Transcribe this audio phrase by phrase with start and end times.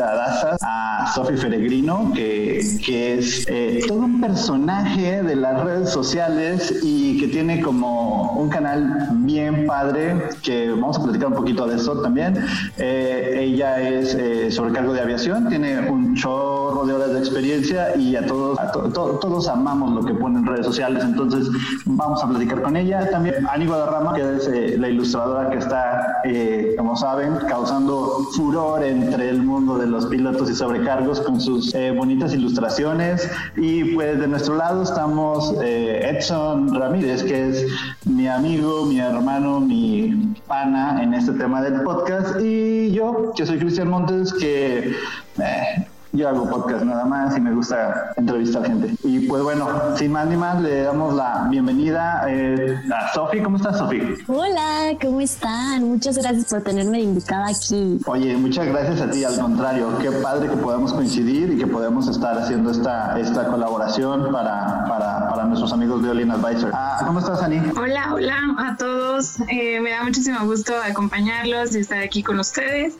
[0.00, 7.18] a Sofi Feregrino, que, que es eh, todo un personaje de las redes sociales y
[7.18, 12.00] que tiene como un canal bien padre, que vamos a platicar un poquito de eso
[12.02, 12.44] también.
[12.76, 18.16] Eh, ella es eh, sobrecargo de aviación, tiene un chorro de horas de experiencia y
[18.16, 21.48] a todos, todos amamos lo que pone en redes sociales, entonces
[21.84, 23.08] vamos a platicar con ella.
[23.10, 26.22] También Ani Guadarrama, que es eh, la ilustradora que está,
[26.76, 32.32] como saben, causando furor entre el mundo de los pilotos y sobrecargos con sus bonitas
[32.34, 33.28] ilustraciones.
[33.56, 37.66] Y pues de nuestro lado estamos Edson Ramírez, que es
[38.04, 42.40] mi amigo, mi hermano, mi pana en este tema del podcast.
[42.40, 44.94] Y yo, que soy Cristian Montes, que
[45.38, 48.94] eh, yo hago podcast nada más y me gusta entrevistar gente.
[49.04, 53.40] Y pues bueno, sin más ni más, le damos la bienvenida eh, a Sofi.
[53.40, 54.00] ¿Cómo estás, Sofi?
[54.26, 55.84] Hola, ¿cómo están?
[55.84, 57.98] Muchas gracias por tenerme invitada aquí.
[58.06, 59.98] Oye, muchas gracias a ti, al contrario.
[60.00, 65.28] Qué padre que podamos coincidir y que podamos estar haciendo esta, esta colaboración para, para,
[65.28, 66.70] para nuestros amigos de Olin Advisor.
[66.72, 67.60] Ah, ¿Cómo estás, Ani?
[67.76, 69.40] Hola, hola a todos.
[69.48, 72.94] Eh, me da muchísimo gusto acompañarlos y estar aquí con ustedes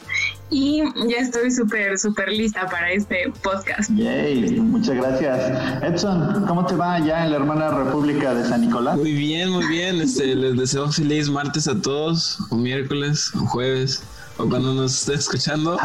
[0.50, 3.91] y ya estoy súper, súper lista para este podcast.
[3.91, 5.82] Yay, muchas gracias.
[5.82, 8.97] Edson, ¿cómo te va allá en la hermana República de San Nicolás?
[8.97, 10.00] Muy bien, muy bien.
[10.00, 14.03] Este, les deseo feliz martes a todos, o miércoles, o jueves
[14.38, 15.76] o cuando nos esté escuchando,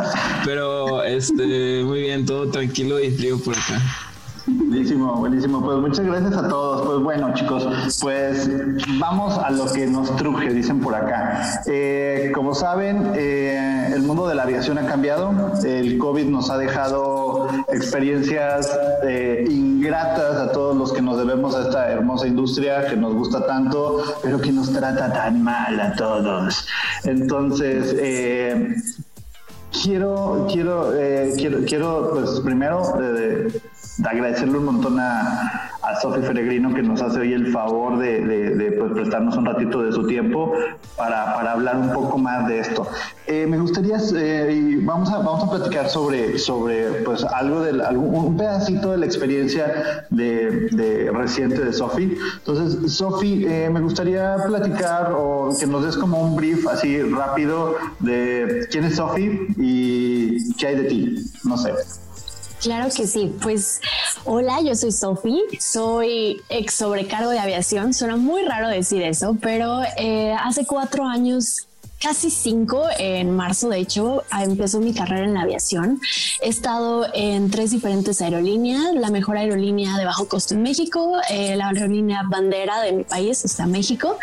[0.45, 3.81] pero este muy bien, todo tranquilo y frío por acá.
[4.73, 5.61] Buenísimo, buenísimo.
[5.63, 6.81] Pues muchas gracias a todos.
[6.81, 7.67] Pues bueno, chicos,
[8.01, 8.49] pues
[8.99, 11.61] vamos a lo que nos truje, dicen por acá.
[11.67, 15.31] Eh, como saben, eh, el mundo de la aviación ha cambiado.
[15.63, 21.67] El COVID nos ha dejado experiencias eh, ingratas a todos los que nos debemos a
[21.67, 26.65] esta hermosa industria que nos gusta tanto, pero que nos trata tan mal a todos.
[27.03, 27.93] Entonces,
[29.83, 30.93] quiero, quiero,
[31.37, 32.81] quiero, quiero, pues primero
[34.03, 38.93] agradecerle un montón a, a Sofi Feregrino que nos hace hoy el favor de, pues,
[38.93, 40.53] prestarnos un ratito de su tiempo
[40.97, 42.87] para, hablar un poco más de esto.
[43.27, 48.37] Eh, me gustaría, eh, vamos a, vamos a platicar sobre, sobre pues, algo del, un
[48.37, 52.17] pedacito de la experiencia de, reciente de Sofi.
[52.37, 57.75] Entonces, Sofi, eh, me gustaría platicar o que nos des como un brief así rápido
[57.99, 61.15] de quién es Sofi y qué hay de ti.
[61.43, 61.73] No sé.
[62.63, 63.35] Claro que sí.
[63.41, 63.81] Pues
[64.23, 67.93] hola, yo soy Sofi, soy ex sobrecargo de aviación.
[67.93, 71.67] Suena muy raro decir eso, pero eh, hace cuatro años
[72.03, 72.83] casi cinco.
[72.99, 76.01] En marzo, de hecho, empezó mi carrera en la aviación.
[76.41, 78.93] He estado en tres diferentes aerolíneas.
[78.95, 83.45] La mejor aerolínea de bajo costo en México, eh, la aerolínea bandera de mi país,
[83.45, 84.19] está México,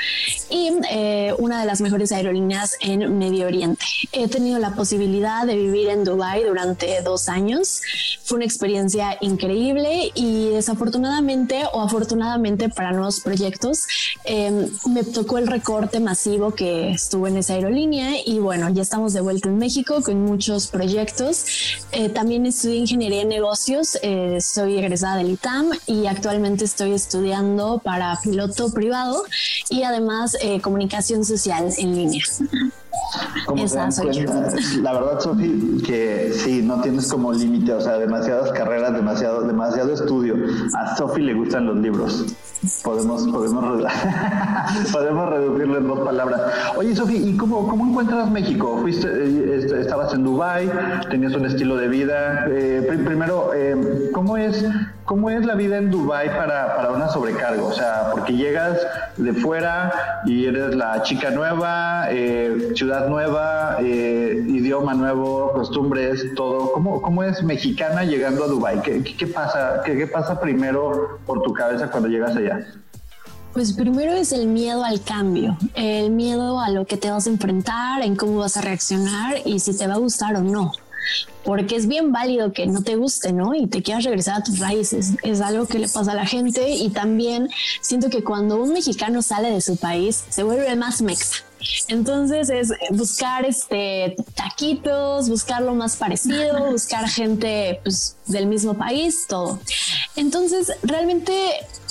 [0.50, 3.84] y eh, una de las mejores aerolíneas en Medio Oriente.
[4.12, 7.80] He tenido la posibilidad de vivir en Dubai durante dos años.
[8.24, 13.86] Fue una experiencia increíble y desafortunadamente o afortunadamente para nuevos proyectos
[14.24, 18.82] eh, me tocó el recorte masivo que estuvo en esa aerolínea línea y bueno, ya
[18.82, 21.44] estamos de vuelta en México con muchos proyectos.
[21.92, 27.78] Eh, también estudié ingeniería en negocios, eh, soy egresada del ITAM y actualmente estoy estudiando
[27.78, 29.24] para piloto privado
[29.68, 32.24] y además eh, comunicación social en línea.
[33.56, 34.30] Esa soy yo.
[34.82, 39.92] La verdad, Sofi, que sí, no tienes como límite, o sea, demasiadas carreras, demasiado, demasiado
[39.92, 40.36] estudio.
[40.76, 42.26] A Sofi le gustan los libros
[42.84, 43.64] podemos podemos
[44.92, 46.40] podemos reducirlo en dos palabras.
[46.76, 48.78] Oye, Sofi, ¿y cómo, cómo encuentras México?
[48.80, 50.70] Fuiste, eh, estabas en Dubai,
[51.10, 52.46] tenías un estilo de vida.
[52.50, 54.64] Eh, primero, eh, ¿cómo es
[55.10, 57.66] cómo es la vida en Dubai para, para una sobrecargo?
[57.66, 58.78] O sea, porque llegas
[59.16, 62.06] de fuera y eres la chica nueva,
[62.76, 66.70] ciudad nueva, idioma nuevo, costumbres, todo.
[66.70, 68.82] ¿Cómo, cómo es mexicana llegando a Dubai?
[68.82, 69.82] ¿Qué, qué, pasa?
[69.84, 72.64] ¿Qué, ¿Qué pasa primero por tu cabeza cuando llegas allá?
[73.52, 77.30] Pues primero es el miedo al cambio, el miedo a lo que te vas a
[77.30, 80.70] enfrentar, en cómo vas a reaccionar y si te va a gustar o no.
[81.44, 83.54] Porque es bien válido que no te guste, ¿no?
[83.54, 85.12] Y te quieras regresar a tus raíces.
[85.22, 87.48] Es algo que le pasa a la gente y también
[87.80, 91.49] siento que cuando un mexicano sale de su país se vuelve más mexa
[91.88, 99.26] entonces es buscar este taquitos, buscar lo más parecido, buscar gente pues, del mismo país,
[99.28, 99.58] todo.
[100.16, 101.32] Entonces, realmente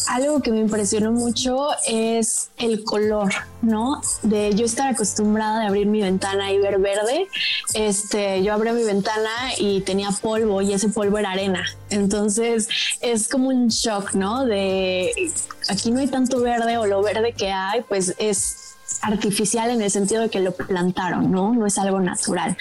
[0.08, 4.02] algo que me impresionó mucho es el color, ¿no?
[4.24, 7.28] De yo estar acostumbrada de abrir mi ventana y ver verde.
[7.74, 11.66] Este, yo abrí mi ventana y tenía polvo y ese polvo era arena.
[11.90, 12.68] Entonces
[13.02, 14.46] es como un shock, ¿no?
[14.46, 15.32] De
[15.68, 18.69] aquí no hay tanto verde o lo verde que hay, pues es
[19.02, 21.54] artificial en el sentido de que lo plantaron, ¿no?
[21.54, 22.58] No es algo natural.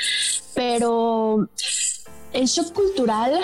[0.55, 1.49] Pero
[2.32, 3.38] el shock cultural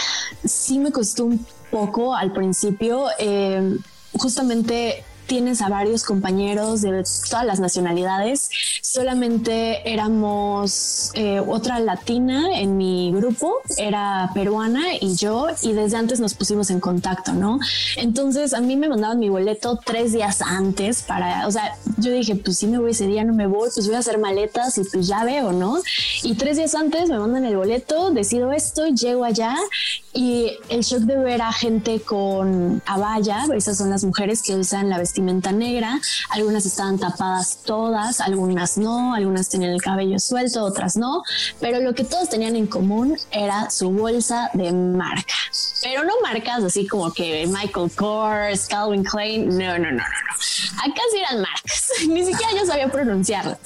[0.44, 3.06] sí me costó un poco al principio.
[3.18, 3.76] Eh,
[4.12, 8.50] justamente tienes a varios compañeros de todas las nacionalidades.
[8.82, 16.20] Solamente éramos eh, otra latina en mi grupo, era peruana y yo, y desde antes
[16.20, 17.58] nos pusimos en contacto, ¿no?
[17.96, 22.36] Entonces a mí me mandaban mi boleto tres días antes para, o sea, yo dije,
[22.36, 24.84] pues si me voy ese día, no me voy, pues voy a hacer maletas y
[24.84, 25.78] pues ya veo, ¿no?
[26.22, 29.56] Y tres días antes me mandan el boleto, decido esto, llego allá
[30.12, 34.88] y el shock de ver a gente con abaya, esas son las mujeres que usan
[34.88, 36.00] la vestimenta negra,
[36.30, 41.22] algunas estaban tapadas todas, algunas no, algunas tenían el cabello suelto, otras no,
[41.60, 45.34] pero lo que todos tenían en común era su bolsa de marca.
[45.82, 50.02] Pero no marcas así como que Michael Kors, Calvin Klein, no, no, no, no, no.
[50.82, 53.58] Acá sí eran marcas, ni siquiera yo sabía pronunciarlas.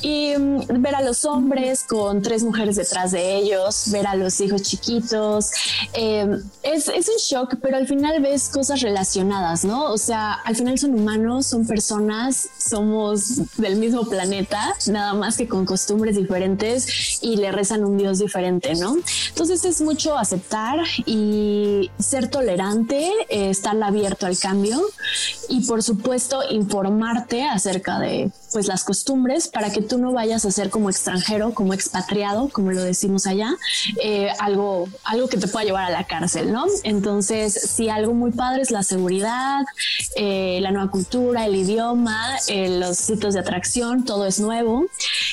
[0.00, 4.40] Y mm, ver a los hombres con tres mujeres detrás de ellos, ver a los
[4.40, 5.50] hijos chiquitos,
[5.94, 6.26] eh,
[6.62, 9.92] es, es, un shock, pero al final ves cosas relacionadas, ¿no?
[9.92, 15.48] O sea, al final son humanos, son personas, somos del mismo planeta, nada más que
[15.48, 18.96] con costumbres diferentes y le rezan un Dios diferente, ¿no?
[19.28, 24.80] Entonces es mucho aceptar y ser tolerante, eh, estar abierto al cambio
[25.48, 30.50] y por supuesto informarte acerca de pues las costumbres para que tú no vayas a
[30.50, 33.54] ser como extranjero, como expatriado, como lo decimos allá,
[34.02, 36.66] eh, algo, algo que te pueda llevar a la cárcel, ¿no?
[36.84, 39.62] Entonces, sí, algo muy padre es la seguridad,
[40.16, 44.86] eh, la nueva cultura, el idioma, eh, los sitios de atracción, todo es nuevo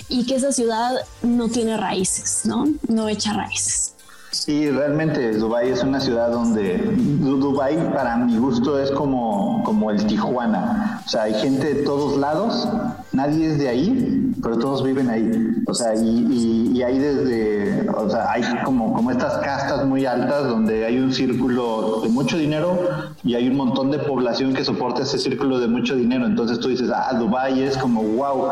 [0.09, 0.91] y que esa ciudad
[1.21, 2.67] no tiene raíces, ¿no?
[2.87, 3.93] No echa raíces.
[4.31, 10.05] Sí, realmente Dubai es una ciudad donde Dubai para mi gusto es como, como el
[10.05, 11.01] Tijuana.
[11.05, 12.67] O sea, hay gente de todos lados,
[13.11, 15.29] nadie es de ahí, pero todos viven ahí.
[15.67, 20.47] O sea, y, y, hay desde, o sea, hay como, como estas castas muy altas
[20.47, 22.79] donde hay un círculo de mucho dinero
[23.23, 26.25] y hay un montón de población que soporta ese círculo de mucho dinero.
[26.25, 28.51] Entonces tú dices, ah, Dubai es como, wow,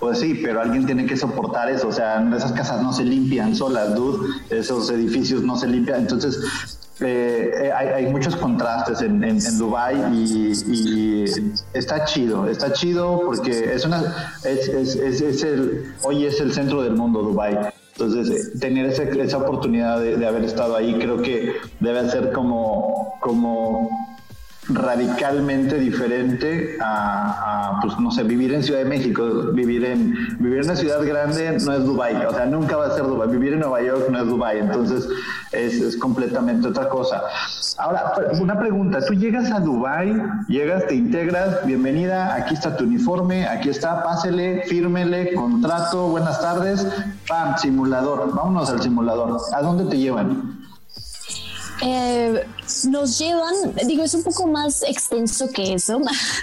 [0.00, 1.88] pues sí, pero alguien tiene que soportar eso.
[1.88, 4.26] O sea, esas casas no se limpian solas, dude.
[4.50, 6.00] Esos edificios no se limpian.
[6.00, 11.24] Entonces, eh, eh, hay, muchos contrastes en, en, Dubai y,
[11.74, 16.82] está chido, está chido porque es una, es, es, es, el, hoy es el centro
[16.82, 17.70] del mundo Dubai.
[17.98, 23.14] Entonces, eh, tener esa oportunidad de, de, haber estado ahí creo que debe ser como,
[23.20, 24.15] como
[24.68, 30.64] radicalmente diferente a, pues no sé, vivir en Ciudad de México, vivir en vivir en
[30.64, 33.60] una ciudad grande no es Dubai, o sea, nunca va a ser Dubai, vivir en
[33.60, 35.08] Nueva York no es Dubai, entonces
[35.52, 37.22] es, es completamente otra cosa.
[37.78, 43.46] Ahora, una pregunta, tú llegas a Dubai, llegas, te integras, bienvenida, aquí está tu uniforme,
[43.46, 46.86] aquí está, pásele, fírmele, contrato, buenas tardes,
[47.28, 50.66] pam, simulador, vámonos al simulador, ¿a dónde te llevan?
[51.82, 52.44] Eh,
[52.88, 53.54] nos llevan,
[53.86, 56.00] digo, es un poco más extenso que eso.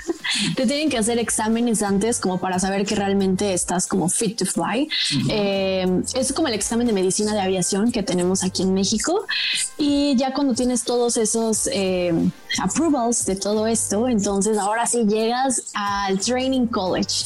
[0.55, 4.45] Te tienen que hacer exámenes antes como para saber que realmente estás como fit to
[4.45, 4.87] fly.
[5.29, 9.25] Eh, es como el examen de medicina de aviación que tenemos aquí en México.
[9.77, 12.13] Y ya cuando tienes todos esos eh,
[12.61, 17.25] approvals de todo esto, entonces ahora sí llegas al Training College.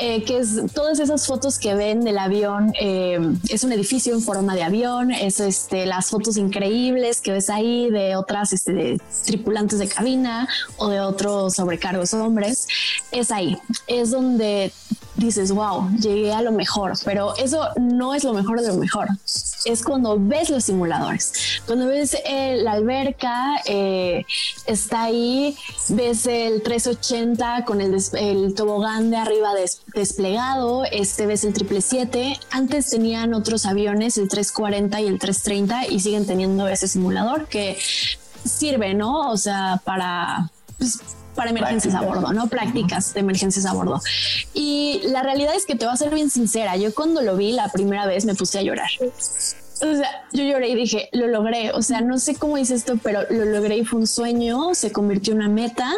[0.00, 4.54] Eh, que es todas esas fotos que ven del avión, es un edificio en forma
[4.54, 9.88] de avión, es este, las fotos increíbles que ves ahí de otras este, tripulantes de
[9.88, 12.68] cabina o de otros sobrecargos hombres,
[13.10, 13.58] es ahí,
[13.88, 14.72] es donde
[15.18, 19.08] dices, wow, llegué a lo mejor, pero eso no es lo mejor de lo mejor.
[19.64, 24.24] Es cuando ves los simuladores, cuando ves eh, la alberca, eh,
[24.66, 25.56] está ahí,
[25.88, 29.50] ves el 380 con el, el tobogán de arriba
[29.94, 32.38] desplegado, este ves el 777.
[32.50, 37.78] Antes tenían otros aviones, el 340 y el 330, y siguen teniendo ese simulador que
[38.44, 39.30] sirve, ¿no?
[39.30, 40.50] O sea, para...
[40.78, 41.00] Pues,
[41.34, 42.48] para emergencias a bordo, ¿no?
[42.48, 44.00] Prácticas de emergencias a bordo.
[44.54, 47.52] Y la realidad es que te voy a ser bien sincera, yo cuando lo vi
[47.52, 48.90] la primera vez me puse a llorar.
[49.80, 51.72] O sea, yo lloré y dije, lo logré.
[51.72, 54.92] O sea, no sé cómo hice esto, pero lo logré y fue un sueño, se
[54.92, 55.92] convirtió en una meta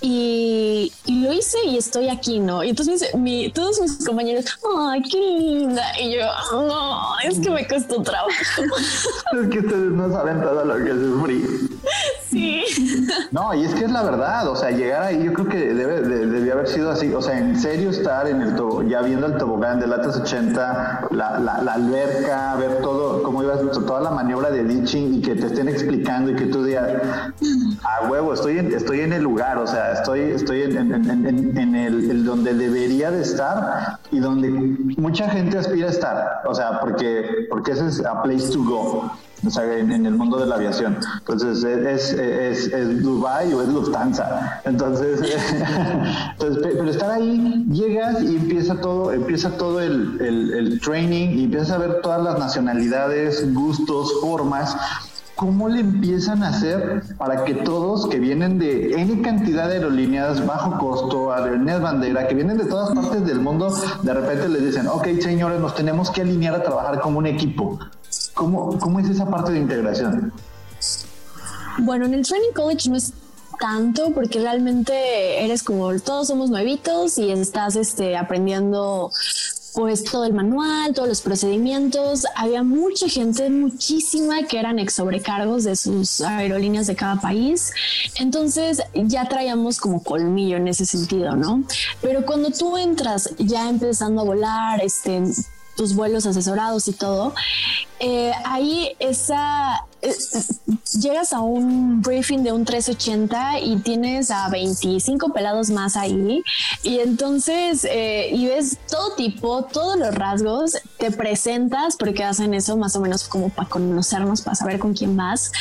[0.00, 2.62] y, lo hice y estoy aquí, ¿no?
[2.62, 4.44] Y entonces mi, todos mis compañeros,
[4.78, 5.82] ay, qué linda.
[6.00, 8.30] Y yo, no, es que me costó trabajo.
[9.42, 11.44] es que ustedes no saben todo lo que sufrí.
[12.30, 12.64] Sí.
[13.30, 16.52] No, y es que es la verdad, o sea, llegar ahí yo creo que debe,
[16.52, 18.54] haber sido así, o sea, en serio estar en el
[18.88, 24.00] ya viendo el tobogán de Latas 80, la, la, alberca, ver todo, cómo ibas, toda
[24.00, 26.88] la maniobra de ditching y que te estén explicando y que tú digas,
[27.82, 32.54] a huevo, estoy en, estoy en el lugar, o sea, estoy, estoy en, el, donde
[32.54, 37.86] debería de estar y donde mucha gente aspira a estar, o sea, porque, porque ese
[37.86, 39.10] es a place to go
[39.46, 40.98] o sea, en, el mundo de la aviación.
[41.18, 44.60] Entonces, es, Dubai o es Lufthansa.
[44.64, 45.20] Entonces,
[46.32, 51.70] entonces, pero estar ahí, llegas y empieza todo, empieza todo el, el, training y empiezas
[51.72, 54.76] a ver todas las nacionalidades, gustos, formas.
[55.36, 60.46] ¿Cómo le empiezan a hacer para que todos que vienen de N cantidad de aerolíneas,
[60.46, 64.86] bajo costo, aerolíneas bandera, que vienen de todas partes del mundo, de repente les dicen,
[64.86, 67.80] ok señores, nos tenemos que alinear a trabajar como un equipo?
[68.34, 70.32] ¿Cómo, ¿Cómo es esa parte de integración?
[71.78, 73.12] Bueno, en el Training College no es
[73.58, 79.10] tanto porque realmente eres como todos somos nuevitos y estás este, aprendiendo
[79.74, 82.24] pues todo el manual, todos los procedimientos.
[82.36, 87.72] Había mucha gente, muchísima, que eran ex sobrecargos de sus aerolíneas de cada país.
[88.20, 91.64] Entonces ya traíamos como colmillo en ese sentido, ¿no?
[92.00, 95.24] Pero cuando tú entras ya empezando a volar, este,
[95.76, 97.34] tus vuelos asesorados y todo,
[98.00, 100.14] eh, ahí esa, eh,
[101.00, 106.42] llegas a un briefing de un 380 y tienes a 25 pelados más ahí
[106.82, 112.76] y entonces eh, y ves todo tipo, todos los rasgos, te presentas porque hacen eso
[112.76, 115.52] más o menos como para conocernos, para saber con quién vas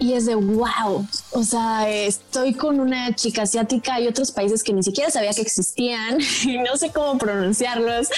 [0.00, 1.06] y es de wow.
[1.32, 5.42] O sea, estoy con una chica asiática y otros países que ni siquiera sabía que
[5.42, 8.08] existían y no sé cómo pronunciarlos.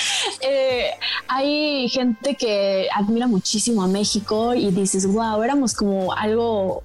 [0.40, 0.90] Eh,
[1.26, 6.84] hay gente que admira muchísimo a México y dices, wow, éramos como algo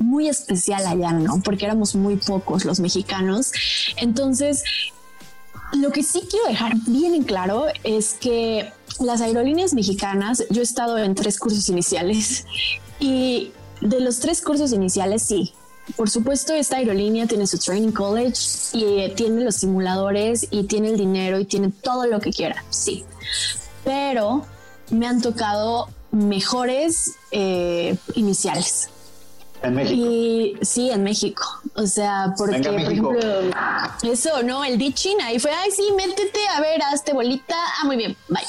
[0.00, 1.40] muy especial allá, ¿no?
[1.42, 3.52] Porque éramos muy pocos los mexicanos.
[3.96, 4.64] Entonces,
[5.74, 10.64] lo que sí quiero dejar bien en claro es que las aerolíneas mexicanas, yo he
[10.64, 12.46] estado en tres cursos iniciales
[12.98, 15.52] y de los tres cursos iniciales, sí.
[15.96, 18.40] Por supuesto, esta aerolínea tiene su training college
[18.72, 22.64] y eh, tiene los simuladores y tiene el dinero y tiene todo lo que quiera,
[22.70, 23.04] sí.
[23.84, 24.46] Pero
[24.90, 28.88] me han tocado mejores eh, iniciales.
[29.64, 29.94] En México.
[29.96, 31.42] Y sí, en México.
[31.74, 33.18] O sea, porque, por ejemplo,
[34.02, 34.62] eso, ¿no?
[34.62, 37.54] El ditching ahí fue, ay, sí, métete, a ver, hazte bolita.
[37.80, 38.42] Ah, muy bien, bye.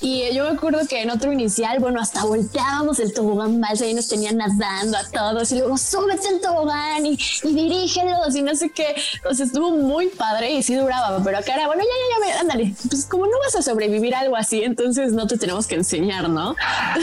[0.00, 3.94] Y yo me acuerdo que en otro inicial, bueno, hasta volteábamos el tobogán balsa y
[3.94, 8.54] nos tenían nadando a todos y luego súbete el tobogán y, y dirígelos y no
[8.54, 8.94] sé qué.
[9.28, 12.40] O sea, estuvo muy padre y sí duraba, pero acá era, bueno, ya, ya, ya,
[12.40, 12.74] ándale.
[12.88, 16.54] Pues como no vas a sobrevivir algo así, entonces no te tenemos que enseñar, ¿no?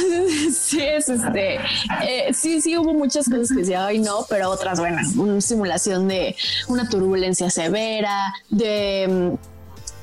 [0.51, 1.59] sí, es este,
[2.03, 6.07] eh, sí, sí hubo muchas cosas que decía, ay, no, pero otras, bueno, una simulación
[6.07, 6.35] de
[6.67, 9.33] una turbulencia severa, de mm,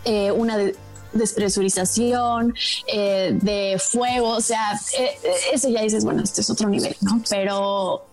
[0.04, 0.76] eh, una de
[1.12, 2.54] despresurización,
[2.86, 6.96] eh, de fuego, o sea, eh, eh, eso ya dices, bueno, este es otro nivel,
[7.00, 7.22] ¿no?
[7.28, 8.06] Pero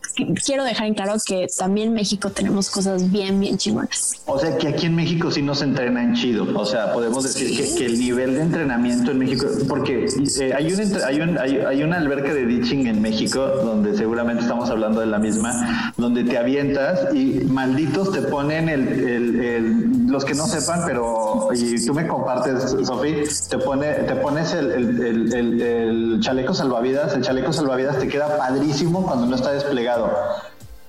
[0.45, 4.21] quiero dejar en claro que también en México tenemos cosas bien, bien chingonas.
[4.25, 7.85] O sea, que aquí en México sí nos entrenan chido, o sea, podemos decir que,
[7.85, 10.07] el nivel de entrenamiento en México, porque
[10.55, 14.99] hay, un, hay, un, hay, una alberca de ditching en México, donde seguramente estamos hablando
[14.99, 20.45] de la misma, donde te avientas y malditos te ponen el, el, los que no
[20.45, 27.23] sepan, pero y tú me compartes Sofi, te, pone, te pones el, chaleco salvavidas, el
[27.23, 30.06] chaleco salvavidas te queda padrísimo cuando no está desplegado.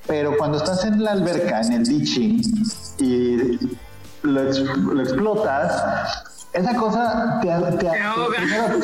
[0.06, 2.40] Pero cuando estás en la alberca, en el ditching,
[2.98, 3.58] y
[4.22, 7.48] lo, explotas, esa cosa te,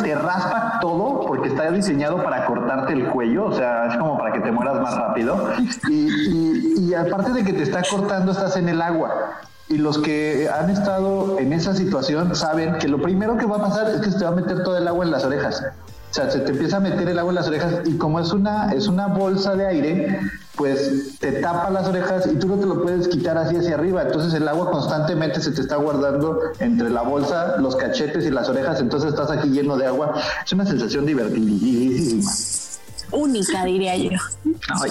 [0.03, 4.33] te, raspa todo porque está diseñado para cortarte el cuello, o sea, es como para
[4.33, 5.51] que te mueras más rápido.
[5.89, 9.41] y aparte de que te está cortando, estás en el agua.
[9.69, 13.63] Y los que han estado en esa situación saben que lo primero que va a
[13.63, 15.65] pasar es que se te va a meter todo el agua en las orejas.
[16.15, 18.33] O sea, se te empieza a meter el agua en las orejas y como es
[18.33, 20.21] una, es una bolsa de aire,
[20.55, 24.03] pues te tapa las orejas y tú no te lo puedes quitar así hacia arriba.
[24.03, 28.49] Entonces el agua constantemente se te está guardando entre la bolsa, los cachetes y las
[28.49, 28.79] orejas.
[28.79, 30.15] Entonces estás aquí lleno de agua.
[30.45, 32.31] Es una sensación divertidísima
[33.15, 34.11] única, diría yo.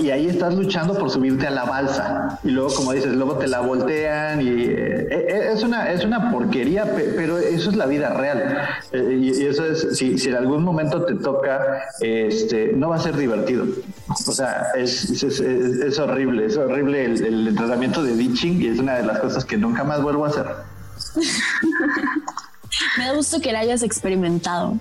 [0.02, 2.40] y ahí estás luchando por subirte a la balsa.
[2.44, 6.32] Y luego, como dices, luego te la voltean y eh, eh, es, una, es una
[6.32, 8.68] porquería, pero eso es la vida real.
[8.92, 13.00] Eh, y, eso es, si, si, en algún momento te toca, este, no va a
[13.00, 13.66] ser divertido.
[14.08, 18.96] O sea, es, es, horrible, es horrible el, el entrenamiento de ditching y es una
[18.96, 20.46] de las cosas que nunca más vuelvo a hacer.
[22.98, 24.78] Me da gusto que la hayas experimentado.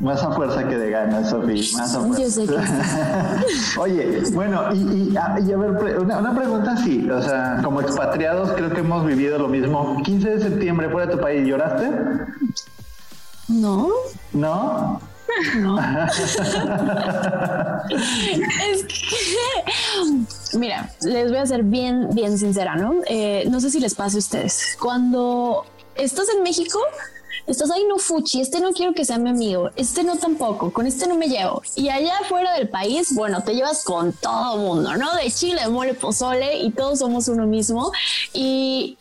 [0.00, 1.76] Más a fuerza que de ganas, Sofía.
[1.76, 3.42] Más a fuerza.
[3.80, 7.10] Oye, bueno, y, a, ver, una, pregunta así.
[7.10, 10.00] O sea, como expatriados, creo que hemos vivido lo mismo.
[10.04, 11.90] 15 de septiembre fuera de tu país, ¿lloraste?
[13.48, 13.88] No.
[14.32, 15.00] ¿No?
[15.56, 15.78] No.
[17.90, 22.94] es que, mira, les voy a ser bien, bien sincera, ¿no?
[23.08, 24.76] Eh, no sé si les pasa a ustedes.
[24.80, 26.78] Cuando estás en México,
[27.48, 30.86] estás ahí, no fuchi, este no quiero que sea mi amigo, este no tampoco, con
[30.86, 31.62] este no me llevo.
[31.74, 35.14] Y allá fuera del país, bueno, te llevas con todo mundo, ¿no?
[35.14, 37.90] De Chile, mole, pozole y todos somos uno mismo.
[38.32, 38.98] Y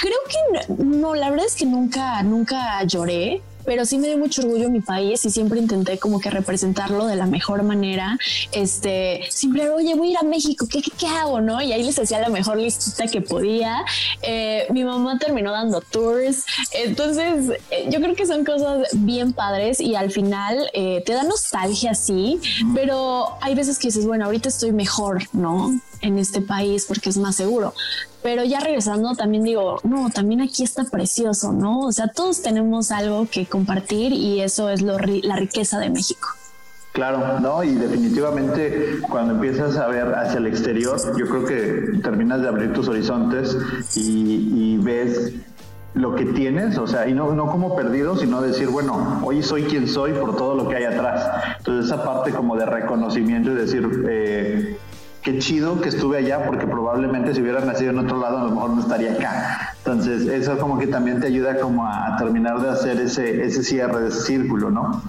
[0.00, 4.42] creo que no, la verdad es que nunca, nunca lloré pero sí me dio mucho
[4.42, 8.18] orgullo mi país y siempre intenté como que representarlo de la mejor manera.
[8.52, 11.40] Este, siempre, oye, voy a ir a México, ¿qué, qué, hago?
[11.40, 11.60] ¿No?
[11.60, 13.84] Y ahí les hacía la mejor listita que podía.
[14.22, 16.44] Eh, mi mamá terminó dando tours.
[16.72, 21.24] Entonces, eh, yo creo que son cosas bien padres y al final eh, te da
[21.24, 22.40] nostalgia, sí,
[22.74, 25.78] pero hay veces que dices, bueno, ahorita estoy mejor, ¿no?
[26.02, 27.72] En este país porque es más seguro.
[28.22, 31.80] Pero ya regresando, también digo, no, también aquí está precioso, ¿no?
[31.80, 36.28] O sea, todos tenemos algo que compartir y eso es lo, la riqueza de México.
[36.96, 42.40] Claro, no, y definitivamente cuando empiezas a ver hacia el exterior, yo creo que terminas
[42.40, 43.54] de abrir tus horizontes
[43.94, 45.34] y, ves
[45.92, 49.64] lo que tienes, o sea, y no, no como perdido, sino decir, bueno, hoy soy
[49.64, 51.54] quien soy por todo lo que hay atrás.
[51.58, 54.78] Entonces esa parte como de reconocimiento y decir, eh,
[55.26, 58.50] qué chido que estuve allá porque probablemente si hubiera nacido en otro lado a lo
[58.50, 59.74] mejor no estaría acá.
[59.78, 64.02] Entonces eso como que también te ayuda como a terminar de hacer ese, ese cierre
[64.02, 65.02] de círculo, ¿no?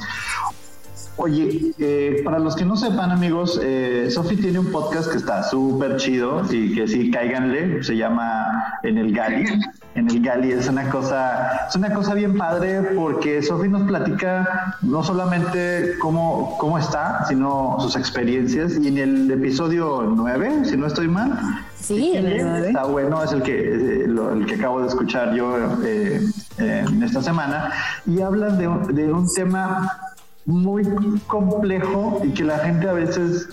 [1.20, 5.42] Oye, eh, para los que no sepan, amigos, eh, Sofi tiene un podcast que está
[5.42, 9.48] súper chido y que sí, cáiganle, se llama En el Gali.
[9.96, 14.76] En el Gali es una cosa, es una cosa bien padre porque Sofi nos platica
[14.84, 18.78] no solamente cómo, cómo está, sino sus experiencias.
[18.78, 21.36] Y en el episodio 9, si no estoy mal,
[21.76, 26.22] sí, está bueno, es el que, eh, el que acabo de escuchar yo eh,
[26.60, 27.72] en esta semana,
[28.06, 30.00] y habla de, de un tema
[30.48, 30.84] muy
[31.28, 33.50] complejo y que la gente a veces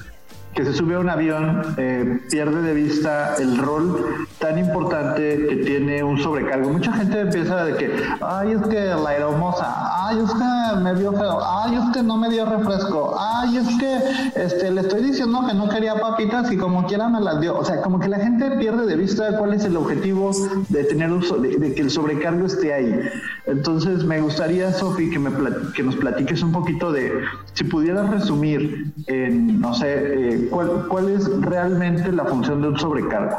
[0.54, 5.56] que se sube a un avión eh, pierde de vista el rol tan importante que
[5.56, 6.70] tiene un sobrecargo.
[6.70, 9.66] Mucha gente empieza de que, ay, es que la aeromoza,
[10.06, 13.68] ay, es que me vio feo, ay, es que no me dio refresco, ay, es
[13.78, 13.98] que
[14.40, 17.58] este, le estoy diciendo que no quería papitas y como quiera me las dio.
[17.58, 20.30] O sea, como que la gente pierde de vista cuál es el objetivo
[20.68, 23.00] de tener un de, que el sobrecargo esté ahí.
[23.46, 25.30] Entonces, me gustaría, Sofi, que, me
[25.74, 27.12] que nos platiques un poquito de,
[27.54, 33.36] si pudieras resumir en, no sé, eh, ¿cuál, es realmente la función de un sobrecargo?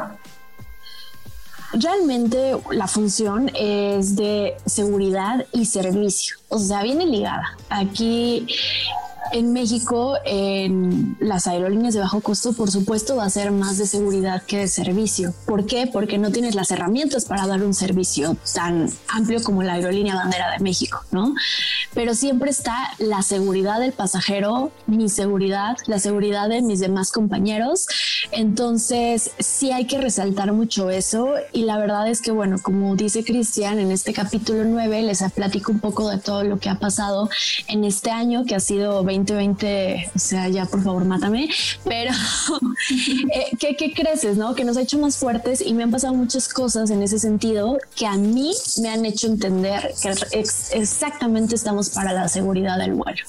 [1.74, 7.58] Realmente la función es de seguridad y servicio, o sea, viene ligada.
[7.70, 8.48] Aquí
[9.32, 13.86] en México, en las aerolíneas de bajo costo, por supuesto, va a ser más de
[13.86, 15.34] seguridad que de servicio.
[15.46, 15.88] ¿Por qué?
[15.88, 20.52] Porque no tienes las herramientas para dar un servicio tan amplio como la aerolínea bandera
[20.52, 21.34] de México, ¿no?
[21.94, 27.88] Pero siempre está la seguridad del pasajero, mi seguridad, la seguridad de mis demás compañeros.
[28.32, 31.30] Entonces, sí hay que resaltar mucho eso.
[31.52, 35.72] Y la verdad es que, bueno, como dice Cristian, en este capítulo 9 les platico
[35.72, 37.30] un poco de todo lo que ha pasado
[37.68, 41.50] en este año, que ha sido 2020, o sea, ya por favor mátame,
[41.84, 42.12] pero
[43.34, 44.56] eh, ¿qué, ¿qué, creces, no?
[44.56, 47.78] Que nos ha hecho más fuertes y me han pasado muchas cosas en ese sentido
[47.96, 53.24] que a mí me han hecho entender que exactamente estamos para la seguridad del vuelo.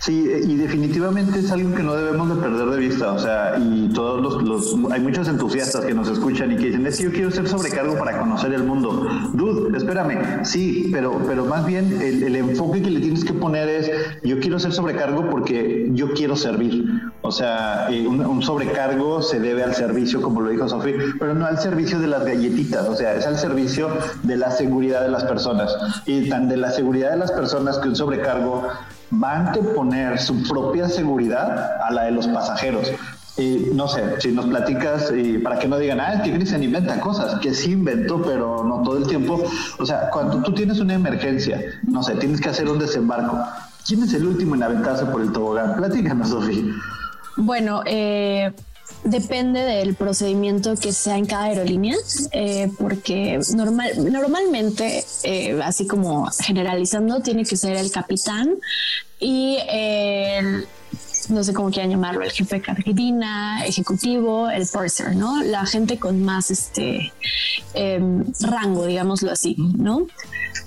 [0.00, 3.88] Sí, y definitivamente es algo que no debemos de perder de vista, o sea, y
[3.88, 7.12] todos los, los, hay muchos entusiastas que nos escuchan y que dicen, es que yo
[7.12, 9.06] quiero ser sobrecargo para conocer el mundo.
[9.32, 13.90] Dude, espérame, sí, pero, pero más bien el, enfoque que le tienes que poner es,
[14.22, 16.84] yo quiero ser sobrecargo porque yo quiero servir.
[17.22, 21.34] O sea, eh, un, un, sobrecargo se debe al servicio, como lo dijo Sofía, pero
[21.34, 23.88] no al servicio de las galletitas, o sea, es al servicio
[24.22, 25.74] de la seguridad de las personas.
[26.04, 28.68] Y tan de la seguridad de las personas que un sobrecargo
[29.22, 32.90] va a anteponer su propia seguridad a la de los pasajeros.
[33.36, 36.62] Y no sé, si nos platicas, y para que no digan, ah, es que Cristian
[36.62, 39.42] inventa cosas, que sí inventó, pero no todo el tiempo.
[39.78, 43.36] O sea, cuando tú tienes una emergencia, no sé, tienes que hacer un desembarco.
[43.86, 45.74] ¿Quién es el último en aventarse por el tobogán?
[45.76, 46.62] Platícanos, Sofía.
[47.36, 48.52] Bueno, eh,
[49.04, 51.96] Depende del procedimiento que sea en cada aerolínea,
[52.32, 58.54] eh, porque normal, normalmente, eh, así como generalizando, tiene que ser el capitán
[59.20, 60.66] y el
[61.28, 65.42] no sé cómo quieran llamarlo, el jefe de carguina, ejecutivo, el purser, ¿no?
[65.42, 67.12] La gente con más este
[67.74, 70.06] em, rango, digámoslo así, ¿no?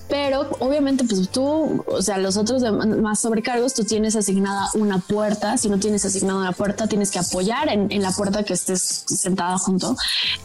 [0.09, 2.61] Pero obviamente pues tú, o sea, los otros
[3.01, 7.19] más sobrecargos, tú tienes asignada una puerta, si no tienes asignada una puerta, tienes que
[7.19, 9.95] apoyar en, la puerta que estés sentada junto.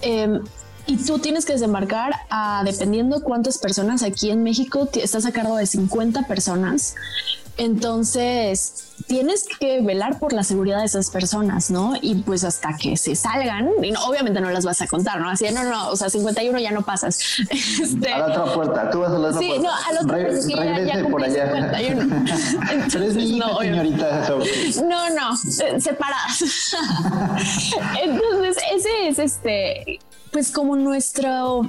[0.00, 0.40] Em,
[0.86, 5.56] y tú tienes que desembarcar a, dependiendo cuántas personas aquí en México, estás a cargo
[5.56, 6.94] de 50 personas.
[7.58, 11.94] Entonces, tienes que velar por la seguridad de esas personas, ¿no?
[12.00, 15.28] Y pues hasta que se salgan, y obviamente no las vas a contar, ¿no?
[15.28, 17.18] Así, no, no, o sea, 51 ya no pasas.
[17.82, 19.68] Este, a la otra puerta, tú vas a la otra sí, puerta.
[19.68, 20.42] no, a la otra puerta.
[20.42, 21.52] Sí, regrese por allá.
[21.52, 22.02] 51.
[22.72, 24.28] Entonces, no, señorita.
[24.84, 26.74] No, no, separadas.
[28.02, 30.00] Entonces, ese es este
[30.32, 31.62] pues como nuestro,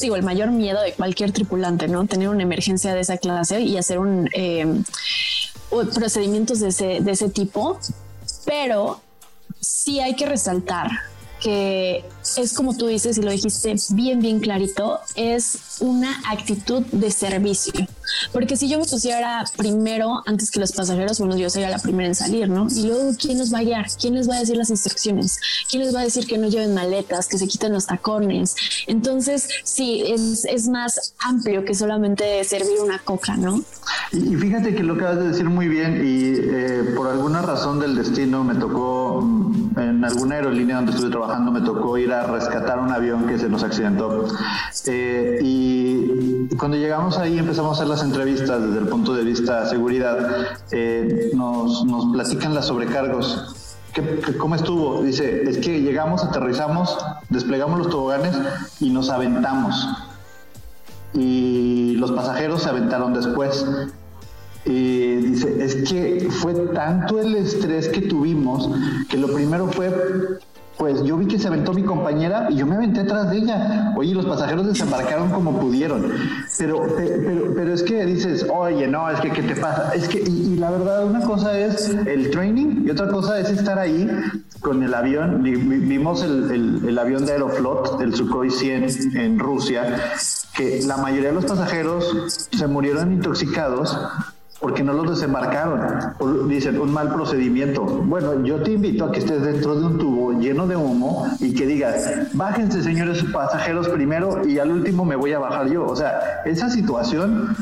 [0.00, 2.06] digo, el mayor miedo de cualquier tripulante, ¿no?
[2.06, 4.82] Tener una emergencia de esa clase y hacer un eh,
[5.94, 7.78] procedimientos de ese, de ese tipo,
[8.46, 9.00] pero
[9.60, 10.90] sí hay que resaltar
[11.40, 12.04] que
[12.36, 17.72] es como tú dices y lo dijiste bien, bien clarito, es una actitud de servicio.
[18.32, 22.08] Porque si yo me pusiera primero antes que los pasajeros, bueno, yo sería la primera
[22.08, 22.66] en salir, ¿no?
[22.70, 23.86] Y luego, ¿quién nos va a guiar?
[24.00, 25.38] ¿Quién les va a decir las instrucciones?
[25.70, 28.56] ¿Quién les va a decir que no lleven maletas, que se quiten los tacones?
[28.86, 33.62] Entonces, sí, es, es más amplio que solamente servir una coca, ¿no?
[34.12, 37.94] Y, fíjate que lo acabas de decir muy bien y eh, por alguna razón del
[37.94, 42.78] destino me tocó, mm, en alguna aerolínea donde estuve trabajando, me tocó ir a rescatar
[42.78, 44.26] un avión que se nos accidentó.
[44.86, 49.62] Eh, y cuando llegamos ahí empezamos a hacer las entrevistas desde el punto de vista
[49.62, 50.18] de seguridad.
[50.70, 53.54] Eh, nos, platican las sobrecargos
[54.38, 55.02] ¿Cómo estuvo?
[55.02, 56.96] Dice, es que llegamos, aterrizamos,
[57.30, 58.36] desplegamos los toboganes
[58.80, 59.88] y nos aventamos.
[61.14, 63.66] Y los pasajeros se aventaron después.
[64.64, 68.70] Y dice, es que fue tanto el estrés que tuvimos
[69.08, 69.90] que lo primero fue
[70.78, 73.92] pues yo vi que se aventó mi compañera y yo me aventé atrás de ella.
[73.96, 76.12] Oye, los pasajeros desembarcaron como pudieron.
[76.56, 79.92] Pero, pero, pero es que dices, oye, no, es que, ¿qué te pasa?
[79.94, 83.76] Es que, y, la verdad, una cosa es el training y otra cosa es estar
[83.76, 84.08] ahí
[84.60, 85.42] con el avión.
[85.42, 89.96] Vimos el, el avión de Aeroflot, el Sukhoi 100 en Rusia,
[90.56, 93.98] que la mayoría de los pasajeros se murieron intoxicados
[94.60, 96.48] porque no los desembarcaron.
[96.48, 97.84] Dicen, un mal procedimiento.
[97.84, 101.54] Bueno, yo te invito a que estés dentro de un tubo lleno de humo y
[101.54, 105.86] que digas, bájense señores pasajeros primero y al último me voy a bajar yo.
[105.86, 107.56] O sea, esa situación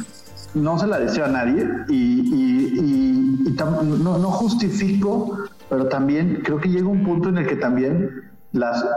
[0.55, 3.47] no se la deseo a nadie y,
[3.83, 8.23] no, justifico, pero también creo que llega un punto en el que también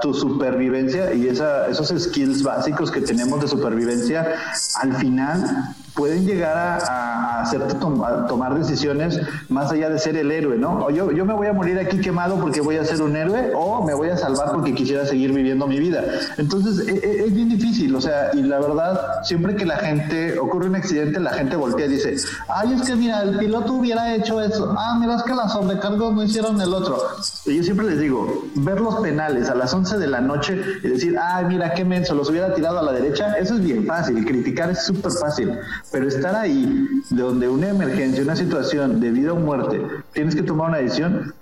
[0.02, 4.36] tu supervivencia y esa, esos skills básicos que tenemos de supervivencia,
[4.82, 10.86] al final pueden llegar a, hacerte tomar decisiones más allá de ser el héroe, ¿no?
[10.86, 13.52] O yo, yo me voy a morir aquí quemado porque voy a ser un héroe
[13.56, 16.04] o me voy a salvar porque quisiera seguir viviendo mi vida.
[16.38, 20.38] Entonces e, e, es, bien difícil, o sea, y la verdad, siempre que la gente
[20.40, 22.16] ocurre un accidente, la gente voltea y dice,
[22.48, 26.14] ay, es que mira, el piloto hubiera hecho eso, ah, mira, es que las sobrecargos
[26.14, 26.98] no hicieron el otro.
[27.46, 31.18] Yo siempre les digo, ver los penales a las 11 de la noche y decir,
[31.20, 34.70] ay, mira, qué menso, los hubiera tirado a la derecha, eso es bien fácil, criticar
[34.70, 35.58] es súper fácil.
[35.92, 39.82] Pero estar ahí, de donde una emergencia, una situación de vida o muerte,
[40.14, 41.34] tienes que tomar una decisión,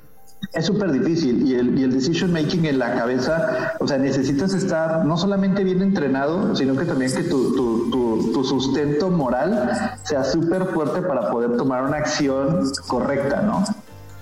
[0.54, 4.54] es súper difícil y el, y el decision making en la cabeza, o sea, necesitas
[4.54, 9.98] estar no solamente bien entrenado, sino que también que tu, tu, tu, tu sustento moral
[10.04, 13.66] sea súper fuerte para poder tomar una acción correcta, ¿no?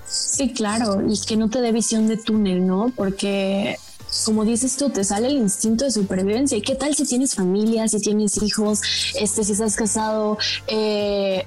[0.06, 2.92] Sí, claro, y que no te dé visión de túnel, ¿no?
[2.94, 3.76] Porque
[4.24, 6.56] como dices tú, te sale el instinto de supervivencia.
[6.56, 8.80] ¿Y qué tal si tienes familia, si tienes hijos,
[9.18, 10.38] este, si estás casado?
[10.66, 11.46] Eh,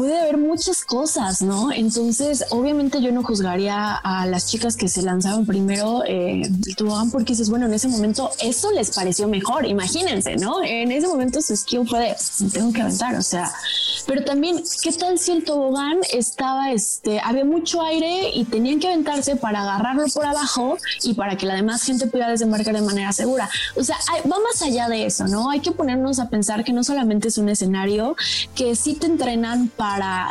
[0.00, 1.70] puede haber muchas cosas, ¿no?
[1.70, 7.10] Entonces, obviamente yo no juzgaría a las chicas que se lanzaron primero eh, el tobogán
[7.10, 10.64] porque dices, bueno, en ese momento eso les pareció mejor, imagínense, ¿no?
[10.64, 12.16] En ese momento su skill fue de,
[12.50, 13.52] tengo que aventar, o sea,
[14.06, 18.88] pero también, ¿qué tal si el tobogán estaba, este, había mucho aire y tenían que
[18.88, 23.12] aventarse para agarrarlo por abajo y para que la demás gente pudiera desembarcar de manera
[23.12, 23.50] segura?
[23.76, 25.50] O sea, va más allá de eso, ¿no?
[25.50, 28.16] Hay que ponernos a pensar que no solamente es un escenario,
[28.54, 29.89] que sí te entrenan para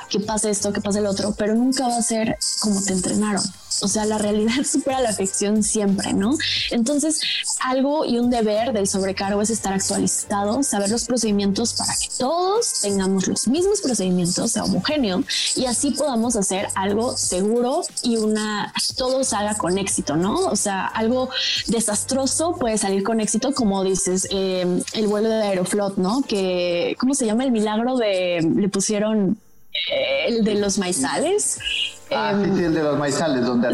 [0.09, 3.43] que pase esto, que pase el otro, pero nunca va a ser como te entrenaron.
[3.81, 6.37] O sea, la realidad supera la ficción siempre, ¿no?
[6.71, 7.21] Entonces,
[7.61, 12.81] algo y un deber del sobrecargo es estar actualizado, saber los procedimientos para que todos
[12.81, 15.23] tengamos los mismos procedimientos, sea homogéneo,
[15.55, 20.35] y así podamos hacer algo seguro y una, todo salga con éxito, ¿no?
[20.47, 21.29] O sea, algo
[21.67, 26.21] desastroso puede salir con éxito, como dices, eh, el vuelo de Aeroflot, ¿no?
[26.21, 27.43] Que, ¿cómo se llama?
[27.43, 29.37] El milagro de, le pusieron
[30.27, 31.59] el de los maizales
[32.11, 33.69] Ah, sí, sí, el de los maizales, donde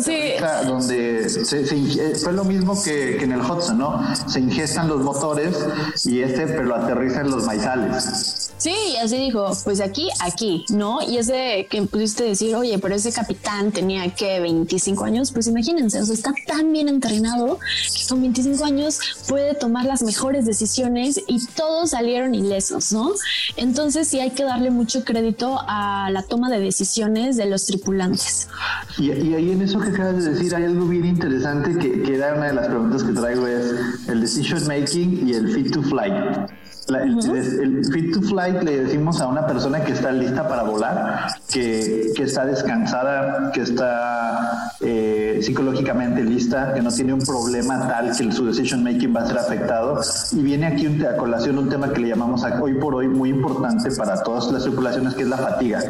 [0.65, 4.01] donde se, fue lo mismo que, que, en el Hudson, ¿no?
[4.27, 5.55] Se ingestan los motores
[6.03, 8.45] y este, pero lo aterriza en los maizales.
[8.57, 11.01] Sí, y así dijo, pues aquí, aquí, ¿no?
[11.01, 15.99] Y ese que pudiste decir, oye, pero ese capitán tenía que 25 años, pues imagínense,
[15.99, 21.21] o sea, está tan bien entrenado que con 25 años puede tomar las mejores decisiones
[21.27, 23.11] y todos salieron ilesos, ¿no?
[23.57, 28.24] Entonces sí hay que darle mucho crédito a la toma de decisiones de los tripulantes.
[28.97, 32.33] Y, ahí en eso que acabas de decir hay algo bien interesante que, que era
[32.35, 36.11] una de las preguntas que traigo es el decision making y el fit to fly
[36.87, 42.11] el, fit to flight le decimos a una persona que está lista para volar, que,
[42.15, 48.31] que está descansada, que está eh, psicológicamente lista, que no tiene un problema tal que
[48.31, 49.99] su decision making va a ser afectado.
[50.33, 53.89] Y viene aquí a colación un tema que le llamamos hoy por hoy muy importante
[53.95, 55.81] para todas las tripulaciones, que es la fatiga.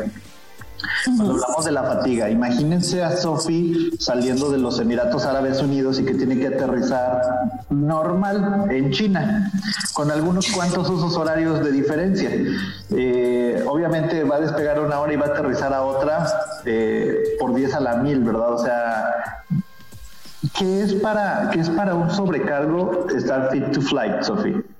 [1.06, 6.06] Cuando hablamos de la fatiga, imagínense a Sophie saliendo de los Emiratos Árabes Unidos y
[6.06, 7.22] que tiene que aterrizar
[7.70, 9.52] normal en China,
[9.94, 12.30] con algunos cuantos usos horarios de diferencia.
[12.92, 16.28] Eh, obviamente va a despegar una hora y va a aterrizar a otra
[16.66, 18.54] eh, por 10 a la mil, ¿verdad?
[18.54, 19.44] O sea,
[20.58, 24.75] ¿qué es para, qué es para un sobrecargo estar fit to flight, Sophie?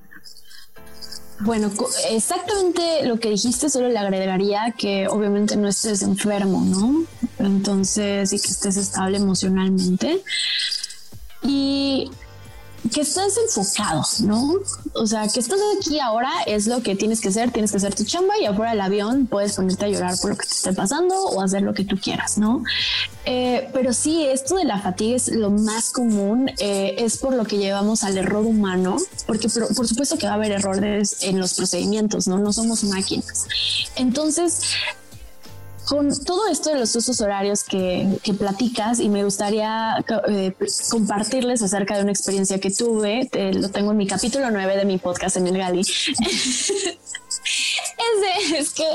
[1.42, 1.70] Bueno,
[2.12, 7.04] exactamente lo que dijiste, solo le agregaría que obviamente no estés enfermo, ¿no?
[7.40, 10.24] Entonces, y que estés estable emocionalmente.
[11.44, 12.10] Y
[12.94, 14.54] que estés enfocado, ¿no?
[14.94, 17.96] O sea, que estás aquí ahora es lo que tienes que hacer, tienes que hacer
[17.96, 20.74] tu chamba y afuera del avión puedes ponerte a llorar por lo que te esté
[20.74, 22.64] pasando o hacer lo que tú quieras, ¿no?
[23.26, 27.44] Eh, pero sí, esto de la fatiga es lo más común, eh, es por lo
[27.46, 31.40] que llevamos al error humano, porque por, por, supuesto que va a haber errores en
[31.40, 32.38] los procedimientos, ¿no?
[32.38, 33.48] No somos máquinas.
[33.96, 34.62] Entonces,
[35.88, 40.54] con todo esto de los usos horarios que, platicas y me gustaría eh,
[40.90, 44.98] compartirles acerca de una experiencia que tuve, lo tengo en mi capítulo 9 de mi
[44.98, 45.82] podcast en el Gali.
[45.82, 45.88] es,
[48.54, 48.88] es que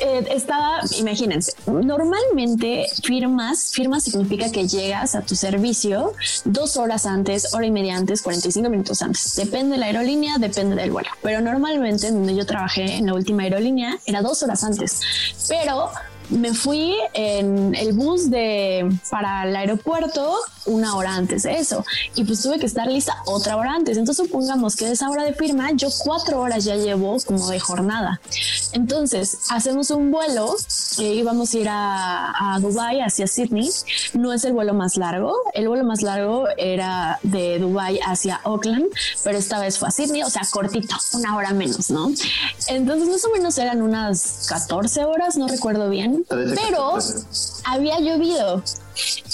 [0.00, 6.12] eh, estaba, imagínense, normalmente firmas, firmas significa que llegas a tu servicio
[6.44, 9.36] dos horas antes, hora y media antes, 45 minutos antes.
[9.36, 11.10] Depende de la aerolínea, depende del vuelo.
[11.22, 15.00] Pero normalmente donde yo trabajé en la última aerolínea era dos horas antes.
[15.48, 15.90] Pero
[16.30, 20.36] me fui en el bus de para el aeropuerto
[20.66, 23.96] una hora antes de eso y pues tuve que estar lista otra hora antes.
[23.96, 27.58] Entonces supongamos que de esa hora de firma yo cuatro horas ya llevo como de
[27.58, 28.20] jornada.
[28.72, 30.54] Entonces hacemos un vuelo,
[30.98, 33.70] eh, íbamos a ir a, a Dubai hacia Sydney.
[34.14, 35.34] No es el vuelo más largo.
[35.54, 38.86] El vuelo más largo era de Dubai hacia Auckland,
[39.24, 42.12] pero esta vez fue a Sydney, o sea, cortito, una hora menos, ¿no?
[42.68, 46.98] Entonces más o menos eran unas 14 horas, no recuerdo bien pero
[47.64, 48.62] había llovido.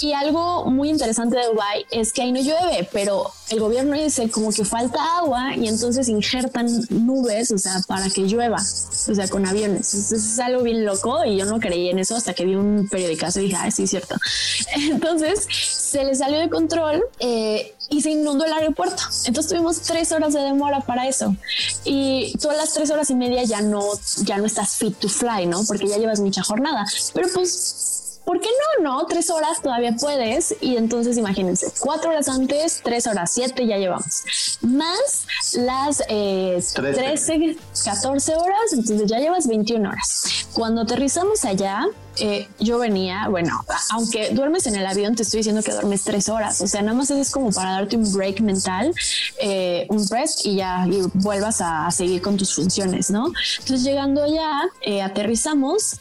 [0.01, 4.29] Y algo muy interesante de Dubai es que ahí no llueve, pero el gobierno dice
[4.29, 9.27] como que falta agua y entonces injertan nubes, o sea, para que llueva, o sea,
[9.27, 9.93] con aviones.
[9.93, 13.25] es algo bien loco y yo no creí en eso hasta que vi un periódico
[13.35, 14.15] y dije, ah, sí, es cierto.
[14.75, 19.01] Entonces se le salió de control eh, y se inundó el aeropuerto.
[19.25, 21.35] Entonces tuvimos tres horas de demora para eso.
[21.83, 23.81] Y todas las tres horas y media ya no,
[24.23, 25.63] ya no estás fit to fly, ¿no?
[25.65, 26.85] Porque ya llevas mucha jornada.
[27.13, 27.94] Pero pues
[28.25, 28.83] ¿por qué no?
[28.83, 30.55] No, tres horas todavía puedes.
[30.61, 34.23] Y entonces imagínense, cuatro horas antes, tres horas, siete ya llevamos.
[34.61, 40.47] Más las eh, 13, 14 horas, entonces ya llevas 21 horas.
[40.53, 45.61] Cuando aterrizamos allá, eh, yo venía, bueno, aunque duermes en el avión, te estoy diciendo
[45.61, 48.93] que duermes tres horas, o sea, nada más es como para darte un break mental,
[49.41, 53.27] eh, un rest y ya y vuelvas a, seguir con tus funciones, ¿no?
[53.59, 55.99] Entonces llegando allá, eh, aterrizamos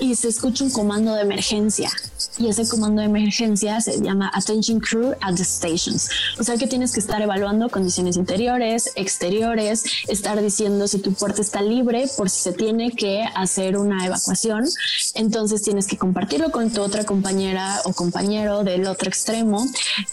[0.00, 1.90] y se escucha un comando de emergencia.
[2.38, 6.08] Y ese comando de emergencia se llama Attention Crew at the Stations.
[6.38, 11.42] O sea que tienes que estar evaluando condiciones interiores, exteriores, estar diciendo si tu puerta
[11.42, 14.66] está libre por si se tiene que hacer una evacuación.
[15.14, 19.66] Entonces tienes que compartirlo con tu otra compañera o compañero del otro extremo.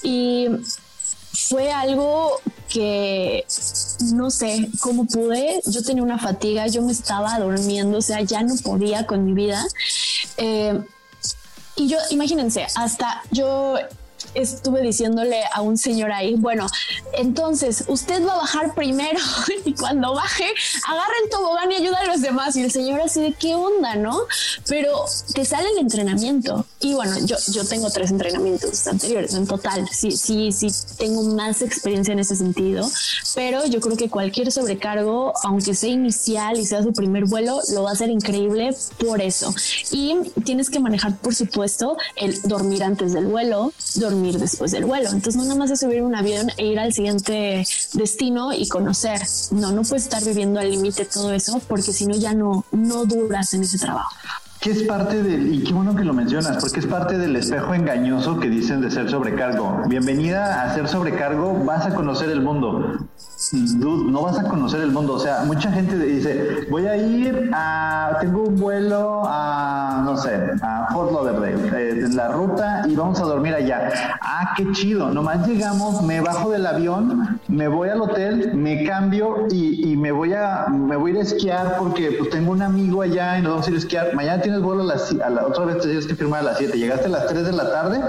[0.04, 0.47] Y
[1.49, 3.45] fue algo que
[4.13, 5.62] no sé cómo pude.
[5.65, 9.33] Yo tenía una fatiga, yo me estaba durmiendo, o sea, ya no podía con mi
[9.33, 9.65] vida.
[10.38, 10.79] Eh,
[11.75, 13.75] y yo, imagínense, hasta yo
[14.38, 16.67] estuve diciéndole a un señor ahí, bueno,
[17.13, 19.19] entonces usted va a bajar primero
[19.65, 20.45] y cuando baje,
[20.88, 22.56] agarra el tobogán y ayuda a los demás.
[22.56, 24.19] Y el señor así de qué onda, ¿no?
[24.67, 26.65] Pero te sale el entrenamiento.
[26.80, 29.88] Y bueno, yo, yo tengo tres entrenamientos anteriores en total.
[29.91, 32.88] Sí, sí, sí, tengo más experiencia en ese sentido,
[33.36, 37.84] pero yo creo que cualquier sobrecargo, aunque sea inicial y sea su primer vuelo, lo
[37.84, 39.54] va a hacer increíble por eso.
[39.91, 45.09] Y tienes que manejar, por supuesto, el dormir antes del vuelo, dormir después del vuelo.
[45.09, 49.21] Entonces no nada más es subir un avión e ir al siguiente destino y conocer.
[49.51, 53.05] No, no puedes estar viviendo al límite todo eso porque si no ya no, no
[53.05, 54.15] duras en ese trabajo.
[54.59, 57.75] Que es parte del, y qué bueno que lo mencionas, porque es parte del espejo
[57.75, 59.83] engañoso que dicen de ser sobrecargo.
[59.87, 63.07] Bienvenida a ser sobrecargo, vas a conocer el mundo
[63.54, 65.13] no vas a conocer el mundo.
[65.13, 70.52] O sea, mucha gente dice, voy a ir a, tengo un vuelo a, no sé,
[70.62, 73.91] a Fort Lauderdale, eh, la ruta y vamos a dormir allá.
[74.21, 75.10] Ah, qué chido.
[75.12, 80.34] Nomás llegamos, me bajo del avión, me voy al hotel, me cambio y, me voy
[80.34, 83.52] a, me voy a ir a esquiar porque pues tengo un amigo allá y nos
[83.52, 84.15] vamos a ir a esquiar.
[84.15, 86.58] Mañana tienes vuelo a las, a la otra vez te tienes que firmar a las
[86.58, 86.78] 7.
[86.78, 88.02] Llegaste a las 3 de la tarde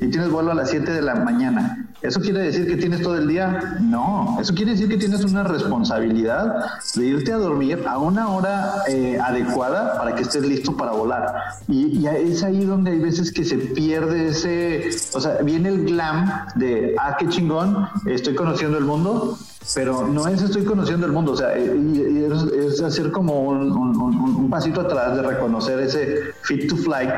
[0.00, 1.86] y tienes vuelo a las 7 de la mañana.
[2.02, 3.78] ¿Eso quiere decir que tienes todo el día?
[3.80, 8.82] No, eso quiere decir que tienes una responsabilidad de irte a dormir a una hora
[8.88, 11.34] eh, adecuada para que estés listo para volar.
[11.66, 15.84] Y, y, es ahí donde hay veces que se pierde ese, o sea, viene el
[15.84, 19.38] glam de, ah, qué chingón, estoy conociendo el mundo,
[19.72, 24.50] pero no es estoy conociendo el mundo, o sea, y, es, hacer como un, un,
[24.50, 27.08] pasito atrás de reconocer ese fit to fly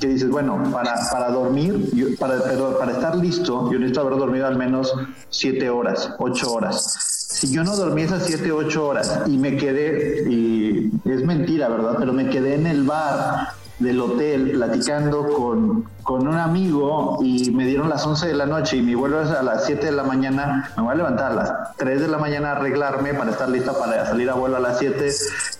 [0.00, 2.38] que dices, bueno, para, para dormir, para,
[2.78, 4.92] para estar listo, yo necesito haber dormido al menos
[5.30, 7.12] siete horas, ocho horas.
[7.32, 11.96] Si yo no dormí esas siete, ocho horas y me quedé, y es mentira, ¿verdad?
[11.98, 17.66] Pero me quedé en el bar del hotel platicando con, con, un amigo y me
[17.66, 20.04] dieron las 11 de la noche y mi vuelo es a las 7 de la
[20.04, 23.48] mañana, me voy a levantar a las 3 de la mañana a arreglarme para estar
[23.48, 25.10] lista para salir a vuelo a las 7.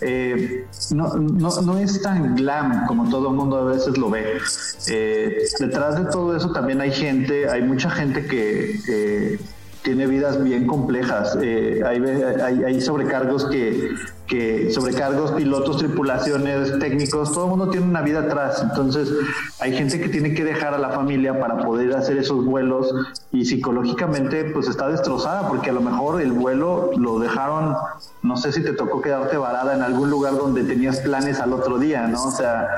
[0.01, 4.37] Eh, no, no, no, es tan glam como todo el mundo a veces lo ve.
[4.87, 9.39] Eh, detrás de todo eso también hay gente, hay mucha gente que
[9.83, 11.37] tiene vidas bien complejas.
[11.41, 12.01] Eh, hay,
[12.41, 13.91] hay, hay, sobrecargos que,
[14.71, 18.61] sobrecargos, pilotos, tripulaciones, técnicos, todo el mundo tiene una vida atrás.
[18.61, 19.09] Entonces,
[19.59, 22.93] hay gente que tiene que dejar a la familia para poder hacer esos vuelos
[23.31, 27.75] y psicológicamente, pues está destrozada porque a lo mejor el vuelo lo dejaron,
[28.21, 31.77] no sé si te tocó quedarte varada en algún lugar donde tenías planes al otro
[31.77, 32.25] día, ¿no?
[32.25, 32.69] O sea,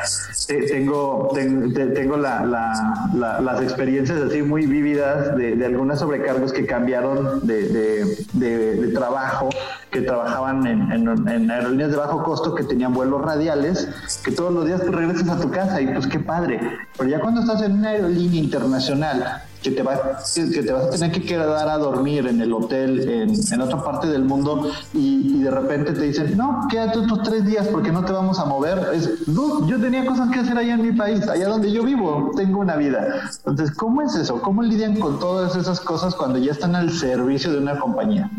[0.47, 8.91] tengo, tengo la, la, las experiencias así muy vívidas de, algunos sobrecargos que cambiaron de
[8.93, 9.49] trabajo
[9.95, 13.87] que trabajan en, aerolíneas de bajo costo que tenían vuelos radiales,
[14.25, 16.59] que todos los días regresas a tu casa y pues qué padre.
[16.97, 20.89] Pero ya cuando estás en una aerolínea internacional que te, va, que te vas a
[20.89, 25.43] tener que quedar a dormir en el hotel en, en otra parte del mundo y,
[25.45, 28.89] de repente te dicen, no, quédate otros tres días porque no te vamos a mover.
[28.93, 32.59] Es, yo tenía cosas que hacer allá en mi país, allá donde yo vivo, tengo
[32.59, 33.29] una vida.
[33.45, 34.41] Entonces, ¿cómo es eso?
[34.41, 38.29] ¿Cómo lidian con todas esas cosas cuando ya están al servicio de una compañía?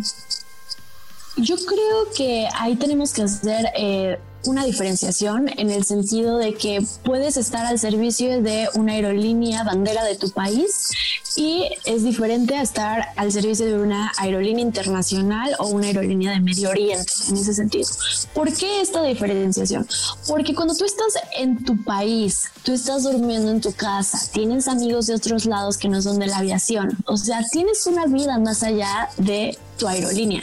[1.37, 6.85] Yo creo que ahí tenemos que hacer eh, una diferenciación en el sentido de que
[7.05, 10.91] puedes estar al servicio de una aerolínea bandera de tu país
[11.37, 16.41] y es diferente a estar al servicio de una aerolínea internacional o una aerolínea de
[16.41, 17.89] Medio Oriente en ese sentido.
[18.33, 19.87] ¿Por qué esta diferenciación?
[20.27, 25.07] Porque cuando tú estás en tu país, tú estás durmiendo en tu casa, tienes amigos
[25.07, 28.63] de otros lados que no son de la aviación, o sea, tienes una vida más
[28.63, 30.43] allá de tu aerolínea,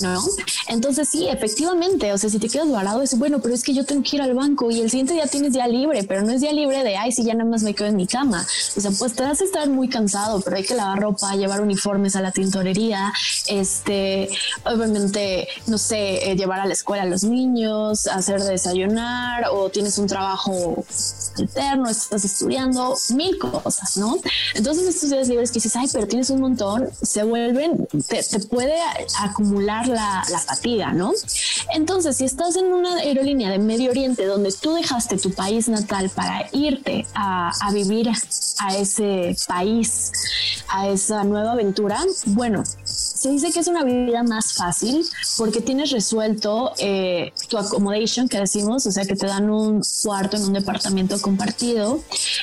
[0.00, 0.22] ¿no?
[0.68, 3.84] Entonces sí, efectivamente, o sea, si te quedas varado es bueno, pero es que yo
[3.84, 6.40] tengo que ir al banco y el siguiente día tienes día libre, pero no es
[6.40, 8.46] día libre de, ay, si ya nada más me quedo en mi cama.
[8.76, 11.60] O sea, pues te vas a estar muy cansado, pero hay que lavar ropa, llevar
[11.60, 13.12] uniformes a la tintorería,
[13.48, 14.28] este,
[14.64, 19.98] obviamente, no sé, eh, llevar a la escuela a los niños, hacer desayunar o tienes
[19.98, 20.84] un trabajo
[21.38, 24.18] alterno, estás estudiando, mil cosas, ¿no?
[24.54, 28.40] Entonces estos días libres que dices, ay, pero tienes un montón, se vuelven, te, te
[28.66, 28.80] puede
[29.20, 31.12] acumular la, fatiga, ¿no?
[31.72, 36.10] Entonces, si estás en una aerolínea de Medio Oriente donde tú dejaste tu país natal
[36.10, 38.08] para irte a vivir
[38.58, 40.12] a ese país,
[40.68, 42.64] a esa nueva aventura, bueno,
[43.26, 45.04] se dice que es una vida más fácil
[45.36, 50.36] porque tienes resuelto eh, tu accommodation, que decimos, o sea, que te dan un cuarto
[50.36, 52.00] en un departamento compartido,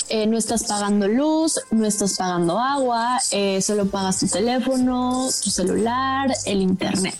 [0.09, 5.49] eh, no estás pagando luz, no estás pagando agua, eh, solo pagas tu teléfono, tu
[5.49, 7.15] celular, el internet.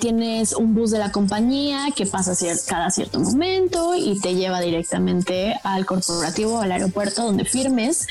[0.00, 2.32] tienes un bus de la compañía que pasa
[2.66, 8.06] cada cierto momento y te lleva directamente al corporativo, al aeropuerto donde firmes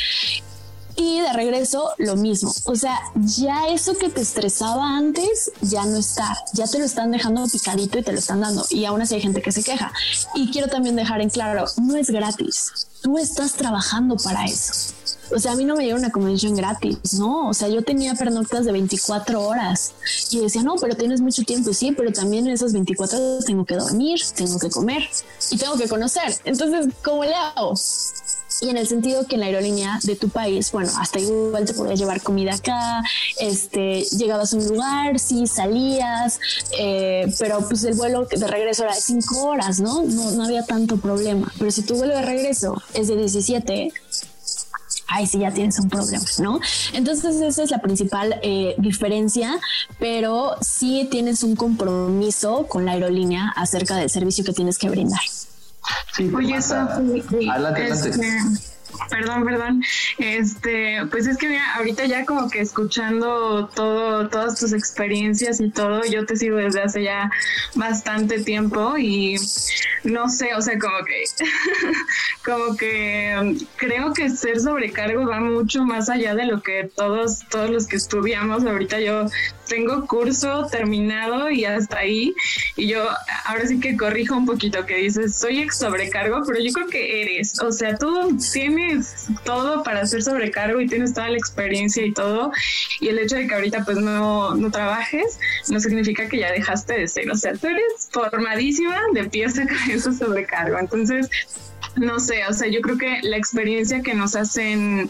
[1.00, 2.54] Y de regreso, lo mismo.
[2.66, 6.38] O sea, ya eso que te estresaba antes, ya no está.
[6.54, 8.66] Ya te lo están dejando picadito y te lo están dando.
[8.70, 9.94] Y aún así hay gente que se queja.
[10.36, 12.90] Y quiero también dejar en claro, no es gratis.
[13.02, 14.94] Tú estás trabajando para eso.
[15.34, 17.48] O sea, a mí no me llega una convención gratis, ¿no?
[17.48, 19.94] O sea, yo tenía pernoctas de 24 horas
[20.32, 23.64] y decía, no, pero tienes mucho tiempo, sí, pero también en esas 24 horas tengo
[23.64, 25.08] que dormir, tengo que comer
[25.52, 26.36] y tengo que conocer.
[26.46, 27.74] Entonces, ¿cómo le hago?
[28.62, 31.74] Y en el sentido que en la aerolínea de tu país, bueno, hasta igual te
[31.74, 33.04] podías llevar comida acá,
[33.40, 36.40] este, llegabas a un lugar, sí, salías,
[36.78, 40.04] eh, pero pues el vuelo de regreso era de 5 horas, ¿no?
[40.04, 40.32] ¿no?
[40.32, 43.94] No había tanto problema, pero si tu vuelo de regreso es de 17,
[45.08, 46.60] ay, sí, ya tienes un problema, ¿no?
[46.94, 49.60] Entonces esa es la principal eh, diferencia,
[50.00, 55.20] pero sí tienes un compromiso con la aerolínea acerca del servicio que tienes que brindar.
[56.14, 57.88] Sí, Oye, eso, adelante, adelante.
[57.88, 58.70] Este,
[59.10, 59.84] Perdón, perdón.
[60.18, 65.70] Este, pues es que mira, ahorita ya como que escuchando todo, todas tus experiencias y
[65.70, 67.32] todo, yo te sigo desde hace ya
[67.76, 69.38] bastante tiempo y
[70.04, 71.24] no sé, o sea, como que,
[72.46, 77.70] como que creo que ser sobrecargo va mucho más allá de lo que todos, todos
[77.70, 78.66] los que estudiamos.
[78.66, 79.26] Ahorita yo
[79.70, 82.34] tengo curso terminado y hasta ahí.
[82.76, 83.08] Y yo
[83.46, 87.22] ahora sí que corrijo un poquito que dices, soy ex sobrecargo, pero yo creo que
[87.22, 92.12] eres, o sea, tú tienes todo para ser sobrecargo y tienes toda la experiencia y
[92.12, 92.52] todo.
[93.00, 95.40] Y el hecho de que ahorita pues no, no trabajes
[95.70, 97.32] no significa que ya dejaste de ser.
[97.32, 100.78] O sea, tú eres formadísima de pies a cabeza sobrecargo.
[100.80, 101.30] Entonces,
[102.00, 105.10] no sé, o sea, yo creo que la experiencia que nos hacen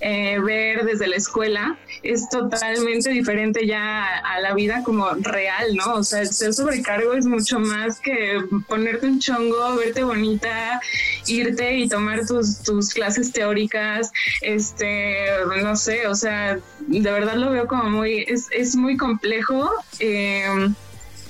[0.00, 5.94] eh, ver desde la escuela es totalmente diferente ya a, la vida como real, ¿no?
[5.94, 10.80] O sea, el ser sobrecargo es mucho más que ponerte un chongo, verte bonita,
[11.26, 14.12] irte y tomar tus, tus clases teóricas,
[14.42, 15.26] este,
[15.62, 19.70] no sé, o sea, de verdad lo veo como muy, es, es muy complejo.
[19.98, 20.46] Eh,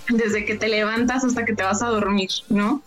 [0.08, 2.82] desde que te levantas hasta que te vas a dormir, ¿no?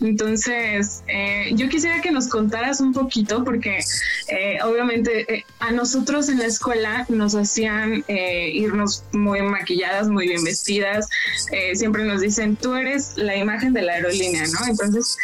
[0.00, 3.80] Entonces, eh, yo quisiera que nos contaras un poquito, porque
[4.28, 10.42] eh, obviamente eh, a nosotros en la escuela nos hacían irnos muy maquilladas, muy bien
[10.42, 11.08] vestidas,
[11.74, 14.66] siempre nos dicen, tú eres la imagen de la aerolínea, ¿no?
[14.68, 15.16] Entonces,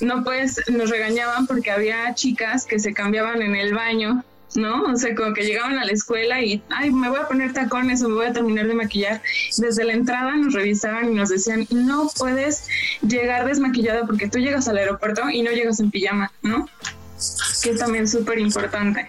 [0.00, 4.24] no pues, nos regañaban porque había chicas que se cambiaban en el baño
[4.54, 4.82] ¿no?
[4.84, 8.02] O sea, como que llegaban a la escuela y, ay, me voy a poner tacones
[8.02, 9.22] o me voy a terminar de maquillar.
[9.58, 12.68] Desde la entrada nos revisaban y nos decían, no puedes
[13.06, 16.68] llegar desmaquillada porque tú llegas al aeropuerto y no llegas en pijama, ¿no?
[17.62, 19.08] Que es también súper importante.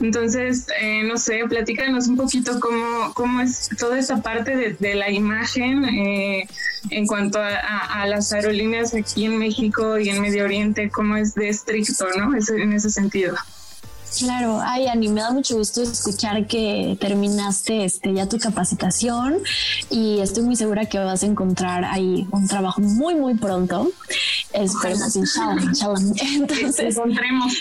[0.00, 5.10] Entonces, eh, no sé, platícanos un poquito cómo, cómo es toda esa parte de, la
[5.10, 6.46] imagen eh,
[6.90, 11.48] en cuanto a, las aerolíneas aquí en México y en Medio Oriente, cómo es de
[11.48, 12.32] estricto, ¿no?
[12.34, 13.36] en ese sentido.
[14.18, 19.38] Claro, ay, Ani, me da mucho gusto escuchar que terminaste este, ya tu capacitación
[19.90, 23.90] y estoy muy segura que vas a encontrar ahí un trabajo muy, muy pronto.
[24.52, 26.00] Esperemos, inshallah, inshallah.
[26.34, 27.52] Entonces, encontremos.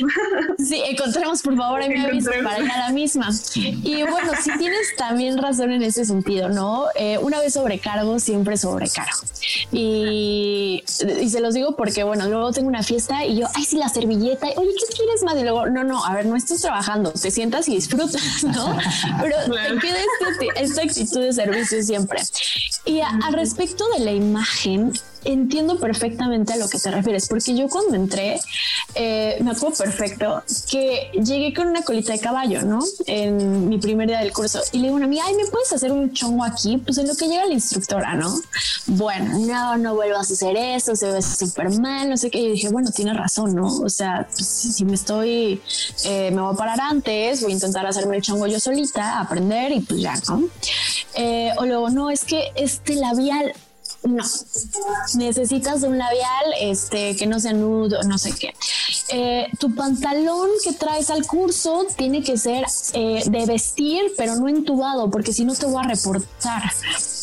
[0.57, 3.29] Sí, encontremos, por favor, ahí me aviso para ir a la misma.
[3.55, 6.85] Y bueno, si tienes también razón en ese sentido, ¿no?
[6.95, 9.19] Eh, una vez sobrecargo, siempre sobrecargo.
[9.73, 10.83] Y,
[11.21, 13.89] y se los digo porque, bueno, luego tengo una fiesta y yo, ay, sí, la
[13.89, 14.47] servilleta.
[14.55, 15.35] Oye, ¿qué quieres más?
[15.37, 18.77] Y luego, no, no, a ver, no estás trabajando, te sientas y disfrutas, ¿no?
[19.21, 22.19] Pero te queda este, esta actitud de servicio siempre.
[22.85, 24.93] Y al respecto de la imagen,
[25.25, 28.39] entiendo perfectamente a lo que te refieres, porque yo cuando entré,
[28.93, 32.79] eh, me acuerdo perfecto que llegué con una colita de caballo, ¿no?
[33.07, 35.73] En mi primer día del curso y le digo a una amiga, ay, ¿me puedes
[35.73, 36.77] hacer un chongo aquí?
[36.77, 38.33] Pues en lo que llega la instructora, ¿no?
[38.85, 42.39] Bueno, no, no vuelvas a hacer eso, se ve súper mal, no sé qué.
[42.39, 43.67] Y dije, bueno, tiene razón, ¿no?
[43.67, 45.61] O sea, pues, si me estoy,
[46.05, 49.71] eh, me voy a parar antes, voy a intentar hacerme el chongo yo solita, aprender
[49.71, 50.43] y pues ya, ¿no?
[51.15, 53.53] Eh, o luego, no, es que este labial
[54.03, 54.23] no,
[55.15, 58.53] necesitas un labial este, que no sea nudo, no sé qué.
[59.09, 64.47] Eh, tu pantalón que traes al curso tiene que ser eh, de vestir, pero no
[64.47, 66.63] entubado, porque si no te voy a reportar.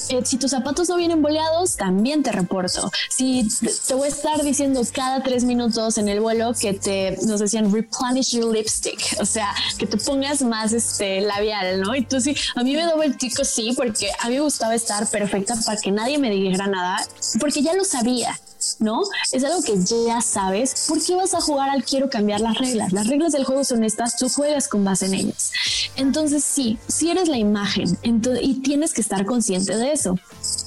[0.09, 2.91] Eh, si tus zapatos no vienen boleados, también te reporto.
[3.09, 3.49] Si
[3.87, 7.73] te voy a estar diciendo cada tres minutos en el vuelo que te, nos decían,
[7.73, 11.95] replenish your lipstick, o sea, que te pongas más este labial, ¿no?
[11.95, 14.75] Y tú sí, a mí me doy el tico, sí, porque a mí me gustaba
[14.75, 16.97] estar perfecta para que nadie me dijera nada,
[17.41, 18.39] porque ya lo sabía.
[18.79, 19.03] ¿No?
[19.33, 20.87] Es algo que ya sabes.
[20.89, 22.93] ¿Por qué vas a jugar al quiero cambiar las reglas?
[22.93, 25.53] Las reglas del juego son estas, tú juegas con base en ellas.
[25.97, 30.19] Entonces, sí, si eres la imagen y tienes que estar consciente de eso.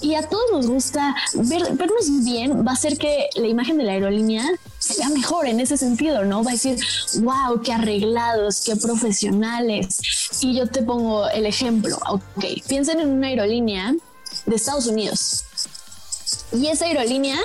[0.02, 3.84] Y a todos nos gusta ver, vernos bien, va a ser que la imagen de
[3.84, 4.46] la aerolínea
[4.80, 6.44] se vea mejor en ese sentido, ¿no?
[6.44, 6.78] Va a decir,
[7.22, 10.00] wow, qué arreglados, qué profesionales.
[10.42, 13.96] Y yo te pongo el ejemplo, ok, piensen en una aerolínea
[14.46, 15.45] de Estados Unidos.
[16.52, 17.38] Y esa aerolínea,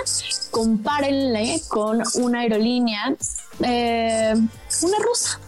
[0.50, 3.14] compárenle con una aerolínea,
[3.62, 4.34] eh,
[4.82, 5.40] una rusa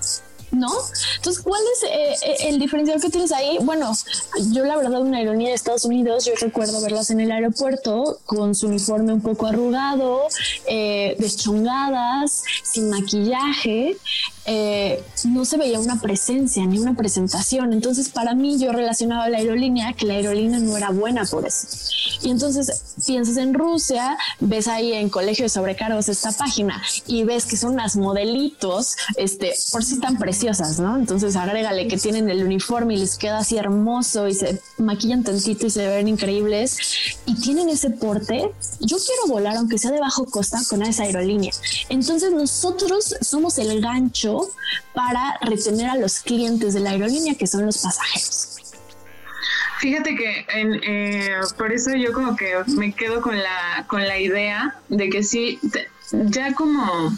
[0.53, 0.71] ¿no?
[1.17, 3.59] Entonces, ¿cuál es eh, eh, el diferencial que tienes ahí?
[3.63, 3.93] Bueno,
[4.53, 8.55] yo la verdad, una ironía de Estados Unidos, yo recuerdo verlas en el aeropuerto con
[8.55, 10.27] su uniforme un poco arrugado,
[10.67, 13.97] eh, deschongadas, sin maquillaje,
[14.45, 17.73] eh, no se veía una presencia ni una presentación.
[17.73, 21.67] Entonces, para mí, yo relacionaba la aerolínea que la aerolínea no era buena por eso.
[22.23, 27.47] Y entonces piensas en Rusia, ves ahí en Colegio de Sobrecargos esta página y ves
[27.47, 30.97] que son unas modelitos, este, por si tan preciosas, ¿no?
[30.97, 35.67] Entonces, agrégale que tienen el uniforme y les queda así hermoso y se maquillan tantito
[35.67, 38.51] y se ven increíbles y tienen ese porte.
[38.81, 41.53] Yo quiero volar, aunque sea de bajo costa, con esa aerolínea.
[41.89, 44.51] Entonces, nosotros somos el gancho
[44.95, 48.49] para retener a los clientes de la aerolínea, que son los pasajeros.
[49.79, 54.77] Fíjate que eh, por eso yo como que me quedo con la, con la idea
[54.89, 55.59] de que sí,
[56.13, 57.13] ya como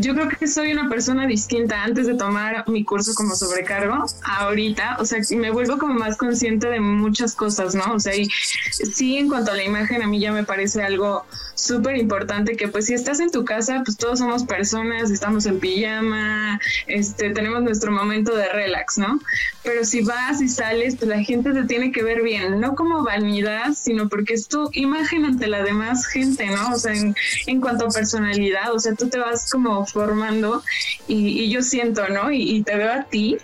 [0.00, 4.96] yo creo que soy una persona distinta antes de tomar mi curso como sobrecargo, ahorita,
[4.98, 7.94] o sea, me vuelvo como más consciente de muchas cosas, ¿no?
[7.94, 8.28] O sea, y
[8.70, 11.24] sí, en cuanto a la imagen, a mí ya me parece algo
[11.54, 15.60] súper importante que pues si estás en tu casa, pues todos somos personas, estamos en
[15.60, 19.20] pijama, este, tenemos nuestro momento de relax, ¿no?
[19.62, 23.04] Pero si vas y sales, pues la gente te tiene que ver bien, no como
[23.04, 26.70] vanidad, sino porque es tu imagen ante la demás gente, ¿no?
[26.70, 27.14] O sea, en,
[27.46, 30.62] en cuanto a personalidad, o sea, tú te vas como formando
[31.08, 32.30] y, yo siento, ¿no?
[32.30, 33.38] Y, te veo a ti.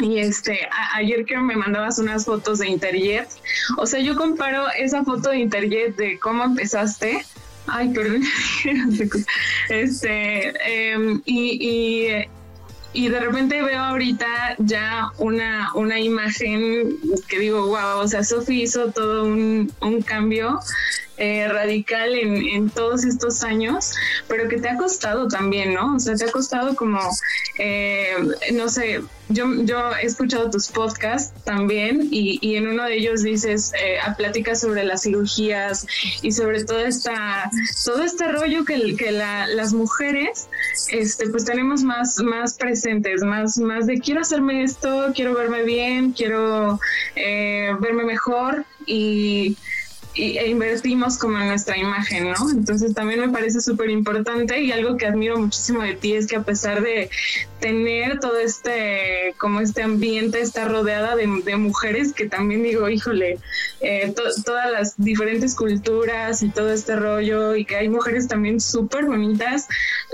[0.00, 3.28] Y este, ayer que me mandabas unas fotos de Interjet,
[3.76, 7.24] o sea, yo comparo esa foto de Interjet de cómo empezaste,
[7.66, 8.22] ay, perdón,
[9.68, 12.26] este, em, y,
[12.94, 16.98] y, de repente veo ahorita ya una, una imagen
[17.28, 20.58] que digo, wow, o sea, Sofi hizo todo un, un cambio
[21.18, 23.92] eh, radical en, en, todos estos años,
[24.28, 25.96] pero que te ha costado también, ¿no?
[25.96, 27.00] O sea, te ha costado como,
[27.58, 28.14] eh,
[28.52, 33.22] no sé, yo, yo he escuchado tus podcasts también y, y en uno de ellos
[33.22, 35.86] dices, eh, pláticas sobre las cirugías
[36.22, 37.50] y sobre todo, esta,
[37.84, 40.48] todo este rollo que, que la, las mujeres
[40.90, 46.12] este, pues tenemos más, más presentes, más, más de quiero hacerme esto, quiero verme bien,
[46.12, 46.80] quiero
[47.16, 49.56] eh, verme mejor y
[50.14, 52.50] e invertimos como en nuestra imagen, ¿no?
[52.50, 56.36] Entonces también me parece súper importante y algo que admiro muchísimo de ti es que
[56.36, 57.08] a pesar de
[57.60, 63.38] tener todo este, como este ambiente, está rodeada de, mujeres que también digo, híjole,
[63.80, 64.12] eh,
[64.44, 69.68] todas las diferentes culturas y todo este rollo y que hay mujeres también súper bonitas,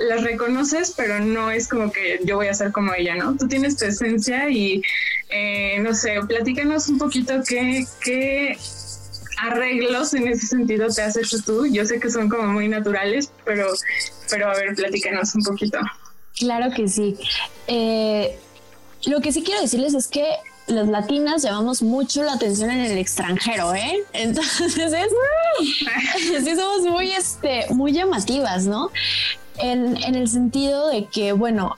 [0.09, 3.37] las reconoces, pero no es como que yo voy a ser como ella, ¿no?
[3.37, 4.83] Tú tienes tu esencia y,
[5.31, 8.59] eh, no sé, platícanos un poquito qué, qué
[9.41, 11.67] arreglos en ese sentido te has hecho tú?
[11.67, 13.67] Yo sé que son como muy naturales, pero,
[14.31, 15.79] pero a ver, platícanos un poquito.
[16.39, 17.17] Claro que sí.
[17.67, 18.39] Eh,
[19.07, 20.25] lo que sí quiero decirles es que
[20.67, 24.05] las latinas llevamos mucho la atención en el extranjero, ¿eh?
[24.13, 25.09] Entonces es,
[26.45, 28.91] sí somos muy, este, muy llamativas, ¿no?
[29.59, 31.77] En, en el sentido de que, bueno,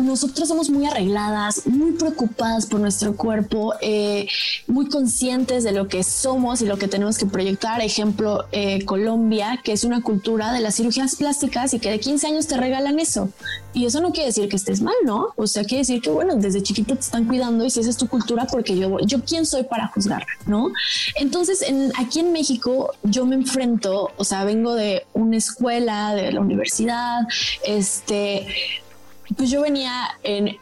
[0.00, 4.28] nosotros somos muy arregladas, muy preocupadas por nuestro cuerpo, eh,
[4.66, 7.80] muy conscientes de lo que somos y lo que tenemos que proyectar.
[7.80, 12.26] Ejemplo, eh, Colombia, que es una cultura de las cirugías plásticas y que de 15
[12.26, 13.30] años te regalan eso.
[13.72, 15.28] Y eso no quiere decir que estés mal, ¿no?
[15.36, 17.96] O sea, quiere decir que, bueno, desde chiquito te están cuidando y si esa es
[17.96, 20.72] tu cultura, porque yo, yo quién soy para juzgar, ¿no?
[21.16, 26.32] Entonces, en, aquí en México yo me enfrento, o sea, vengo de una escuela, de
[26.32, 27.20] la universidad,
[27.64, 28.46] este
[29.36, 30.58] pues yo venía en,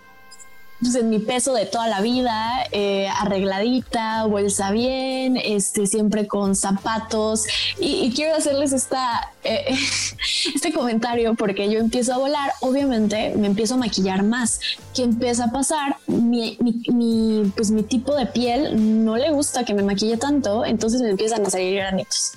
[0.80, 6.54] pues en mi peso de toda la vida, eh, arregladita, bolsa bien, este, siempre con
[6.54, 7.44] zapatos.
[7.78, 9.76] Y, quiero hacerles esta, eh,
[10.54, 14.60] este comentario porque yo empiezo a volar, obviamente me empiezo a maquillar más.
[14.94, 15.96] ¿Qué empieza a pasar?
[16.06, 16.56] Mi,
[16.92, 21.10] mi, pues mi tipo de piel no le gusta que me maquille tanto, entonces me
[21.10, 22.32] empiezan a salir granitos.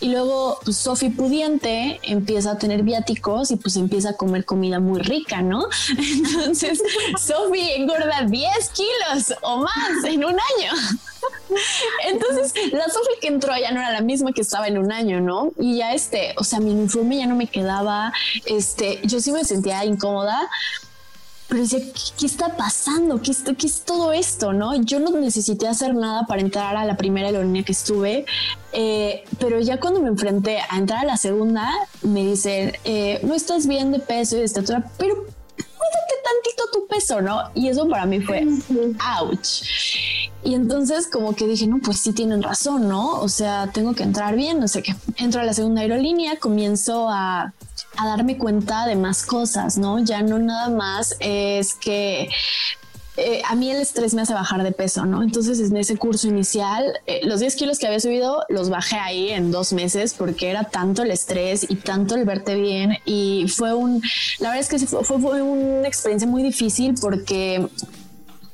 [0.00, 4.80] Y luego, pues Sofi pudiente empieza a tener viáticos y pues empieza a comer comida
[4.80, 5.66] muy rica, ¿no?
[5.98, 6.82] Entonces,
[7.18, 10.72] Sofi engorda 10 kilos o más en un año.
[12.06, 15.20] Entonces, la Sofi que entró ya no era la misma que estaba en un año,
[15.20, 15.52] ¿no?
[15.58, 18.12] Y ya este, o sea, mi uniforme ya no me quedaba,
[18.46, 20.50] este, yo sí me sentía incómoda,
[21.48, 21.80] pero decía,
[22.18, 23.20] ¿qué, está pasando?
[23.20, 24.52] ¿Qué, ¿Qué, es todo esto?
[24.52, 24.74] ¿no?
[24.82, 28.24] Yo no necesité hacer nada para entrar a la primera aerolínea que estuve.
[28.72, 31.70] Eh, pero ya cuando me enfrenté a entrar a la segunda,
[32.02, 35.26] me dicen, eh, no estás bien de peso y de estatura, pero
[35.84, 37.50] cuídate tantito tu peso, ¿no?
[37.54, 38.46] Y eso para mí fue,
[39.20, 39.62] ouch.
[40.42, 43.20] Y entonces como que dije, no, pues sí tienen razón, ¿no?
[43.20, 44.94] O sea, tengo que entrar bien, no sé qué.
[45.16, 47.54] Entro a la segunda aerolínea, comienzo a,
[47.96, 49.98] a darme cuenta de más cosas, ¿no?
[50.00, 52.28] Ya no nada más es que
[53.16, 55.22] eh, a mí el estrés me hace bajar de peso, ¿no?
[55.22, 59.30] Entonces en ese curso inicial, eh, los 10 kilos que había subido los bajé ahí
[59.30, 63.72] en dos meses porque era tanto el estrés y tanto el verte bien y fue
[63.72, 64.02] un,
[64.40, 67.68] la verdad es que fue, fue una experiencia muy difícil porque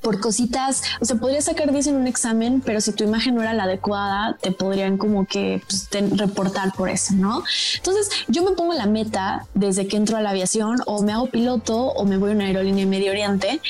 [0.00, 3.42] por cositas, o sea, podrías sacar 10 en un examen, pero si tu imagen no
[3.42, 7.42] era la adecuada, te podrían como que pues, reportar por eso, ¿no?
[7.76, 11.26] Entonces, yo me pongo la meta desde que entro a la aviación, o me hago
[11.26, 13.60] piloto, o me voy a una aerolínea en Medio Oriente.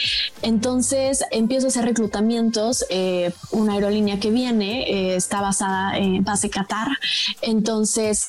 [0.42, 2.84] Entonces, empiezo a hacer reclutamientos.
[2.90, 6.88] Eh, una aerolínea que viene eh, está basada en base Qatar.
[7.42, 8.28] Entonces,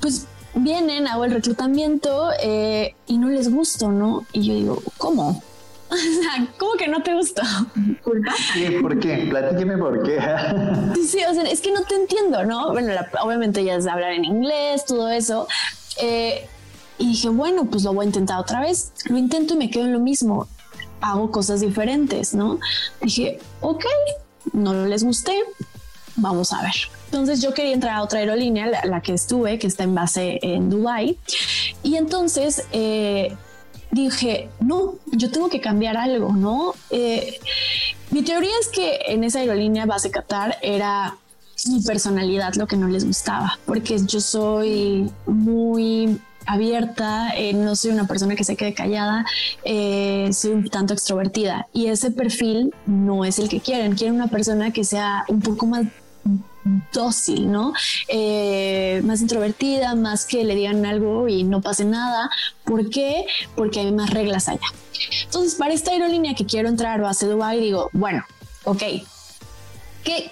[0.00, 4.26] pues vienen, hago el reclutamiento eh, y no les gusto, ¿no?
[4.32, 5.42] Y yo digo, ¿cómo?
[6.18, 7.42] O sea, ¿cómo que no te gustó?
[8.02, 9.26] ¿Por qué?
[9.30, 10.18] Platíqueme por qué.
[11.06, 12.72] sí, o sea, es que no te entiendo, ¿no?
[12.72, 12.92] Bueno,
[13.22, 15.46] obviamente ya es hablar en inglés, todo eso.
[16.00, 16.46] Eh,
[16.98, 18.92] y dije, bueno, pues lo voy a intentar otra vez.
[19.06, 20.48] Lo intento y me quedo en lo mismo.
[21.00, 22.58] Hago cosas diferentes, ¿no?
[23.00, 23.84] Dije, ok,
[24.52, 25.36] no les gusté,
[26.16, 26.74] vamos a ver.
[27.06, 30.70] Entonces yo quería entrar a otra aerolínea, la, que estuve, que está en base en
[30.70, 31.18] Dubai.
[31.82, 33.36] Y entonces eh,
[33.94, 36.74] dije, no, yo tengo que cambiar algo, ¿no?
[36.90, 37.38] Eh,
[38.10, 41.16] mi teoría es que en esa aerolínea base Qatar era
[41.66, 47.92] mi personalidad lo que no les gustaba, porque yo soy muy abierta, eh, no soy
[47.92, 49.24] una persona que se quede callada,
[49.64, 54.28] eh, soy un tanto extrovertida y ese perfil no es el que quieren, quieren una
[54.28, 55.86] persona que sea un poco más
[56.92, 57.72] dócil, ¿no?
[58.08, 62.30] Eh, más introvertida, más que le digan algo y no pase nada.
[62.64, 63.26] ¿Por qué?
[63.54, 64.66] Porque hay más reglas allá.
[65.24, 68.24] Entonces, para esta aerolínea que quiero entrar o hace Dubai, digo, bueno,
[68.64, 68.82] ok,
[70.02, 70.30] ¿qué,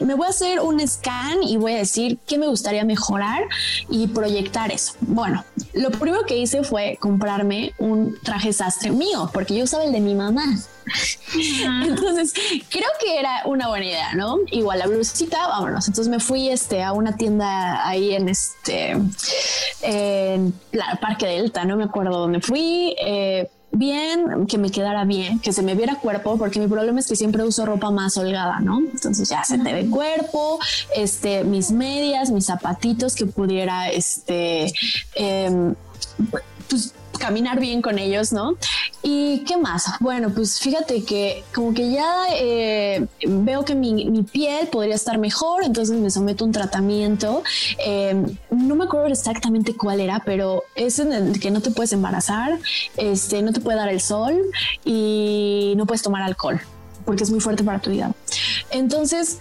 [0.00, 3.44] me voy a hacer un scan y voy a decir qué me gustaría mejorar
[3.88, 4.94] y proyectar eso.
[5.00, 9.92] Bueno, lo primero que hice fue comprarme un traje sastre mío, porque yo usaba el
[9.92, 10.44] de mi mamá.
[11.84, 12.34] Entonces,
[12.68, 14.38] creo que era una buena idea, ¿no?
[14.50, 15.88] Igual la blusita, vámonos.
[15.88, 18.96] Entonces me fui este, a una tienda ahí en este,
[19.82, 22.94] en la Parque Delta, no me acuerdo dónde fui.
[23.00, 27.06] Eh, bien, que me quedara bien, que se me viera cuerpo, porque mi problema es
[27.06, 28.78] que siempre uso ropa más holgada, ¿no?
[28.78, 30.58] Entonces ya se te ve cuerpo,
[30.96, 34.72] este, mis medias, mis zapatitos que pudiera, este,
[35.14, 35.74] eh,
[36.68, 38.56] pues caminar bien con ellos, ¿no?
[39.06, 39.84] ¿Y qué más?
[40.00, 45.62] Bueno, pues fíjate que como que ya eh, veo que mi, piel podría estar mejor,
[45.62, 47.42] entonces me someto a un tratamiento.
[47.84, 51.92] Em, no me acuerdo exactamente cuál era, pero es en el que no te puedes
[51.92, 52.58] embarazar,
[52.96, 54.40] este, no te puede dar el sol
[54.86, 56.60] y no puedes tomar alcohol
[57.04, 58.12] porque es muy fuerte para tu vida.
[58.70, 59.38] Entonces,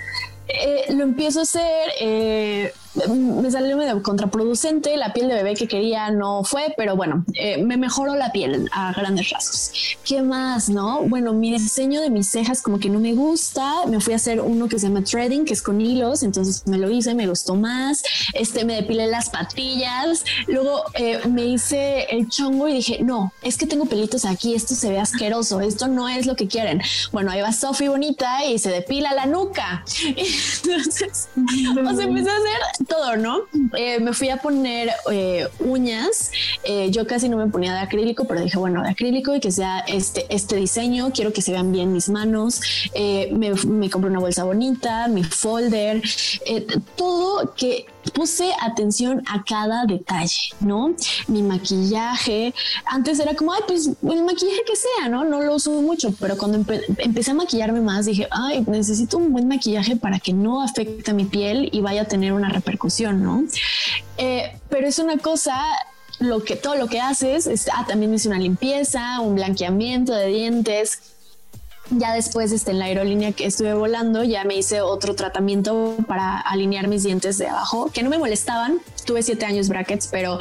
[0.47, 5.67] eh, lo empiezo a hacer, eh, me salió medio contraproducente, la piel de bebé que
[5.67, 9.71] quería no fue, pero bueno, eh, me mejoró la piel a grandes rasgos.
[10.05, 11.01] ¿Qué más, no?
[11.03, 14.41] Bueno, mi diseño de mis cejas como que no me gusta, me fui a hacer
[14.41, 17.55] uno que se llama threading, que es con hilos, entonces me lo hice, me gustó
[17.55, 20.83] más, este, me depilé las patillas, luego
[21.29, 24.99] me hice el chongo y dije, no, es que tengo pelitos aquí, esto se ve
[24.99, 26.81] asqueroso, esto no es lo que quieren.
[27.11, 29.83] Bueno, ahí va Sophie bonita y se depila la nuca.
[30.05, 33.41] Entonces, o sea, empecé a hacer todo, ¿no?
[33.75, 36.31] Eh, me fui a poner eh, uñas.
[36.63, 39.51] Eh, yo casi no me ponía de acrílico, pero dije, bueno, de acrílico y que
[39.51, 41.11] sea este, este diseño.
[41.13, 42.61] Quiero que se vean bien mis manos.
[42.93, 46.01] me, me compré una bolsa bonita, mi folder,
[46.95, 50.95] todo que puse atención a cada detalle, ¿no?
[51.27, 52.53] Mi maquillaje,
[52.85, 55.23] antes era como, ay, pues el maquillaje que sea, ¿no?
[55.23, 56.63] No lo uso mucho, pero cuando
[56.97, 61.13] empecé a maquillarme más, dije, ay, necesito un buen maquillaje para que no afecte a
[61.13, 63.43] mi piel y vaya a tener una repercusión, ¿no?
[64.17, 65.55] Eh, pero es una cosa
[66.19, 70.27] lo que todo lo que haces, es, ah, también hice una limpieza, un blanqueamiento de
[70.27, 71.12] dientes,
[71.99, 76.39] ya después este, en la aerolínea que estuve volando, ya me hice otro tratamiento para
[76.39, 78.79] alinear mis dientes de abajo, que no me molestaban.
[79.05, 80.39] Tuve siete años brackets, pero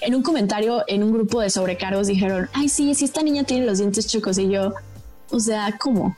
[0.00, 3.66] en un comentario en un grupo de sobrecargos dijeron, ay, sí, si esta niña tiene
[3.66, 4.72] los dientes chicos y yo,
[5.32, 6.14] o sea, ¿cómo?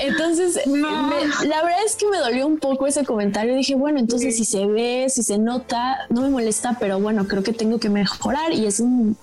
[0.00, 3.54] Entonces, la verdad es que me dolió un poco ese comentario.
[3.54, 7.42] Dije, bueno, entonces si se ve, si se nota, no me molesta, pero bueno, creo
[7.42, 9.16] que tengo que mejorar y es un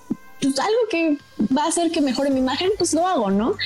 [0.44, 1.18] pues, algo que
[1.56, 3.56] va a hacer que mejore mi imagen, pues lo hago, ¿no?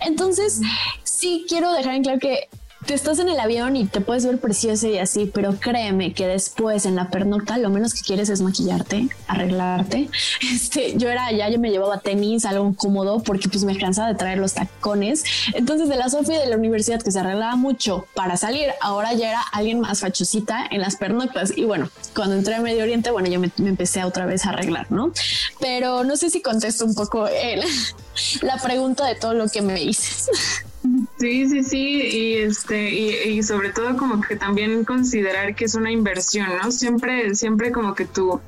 [0.00, 0.60] Entonces,
[1.04, 2.48] sí quiero dejar en claro que
[2.86, 6.26] que estás en el avión y te puedes ver preciosa y así, pero créeme que
[6.26, 10.08] después en la pernocta lo menos que quieres es maquillarte, arreglarte.
[10.52, 14.14] Este, yo era ya, yo me llevaba tenis, algo cómodo, porque pues me cansaba de
[14.14, 15.24] traer los tacones.
[15.54, 19.30] Entonces de la Sofía de la universidad que se arreglaba mucho para salir, ahora ya
[19.30, 21.56] era alguien más fachosita en las pernoctas.
[21.56, 24.90] Y bueno, cuando entré a Medio Oriente, bueno, yo me, empecé otra vez a arreglar,
[24.90, 25.12] ¿no?
[25.60, 27.62] Pero no sé si contesto un poco el,
[28.42, 30.28] la pregunta de todo lo que me dices.
[31.18, 35.92] Sí, sí, sí, y este, y, sobre todo como que también considerar que es una
[35.92, 36.72] inversión, ¿no?
[36.72, 38.40] Siempre, siempre como que tu,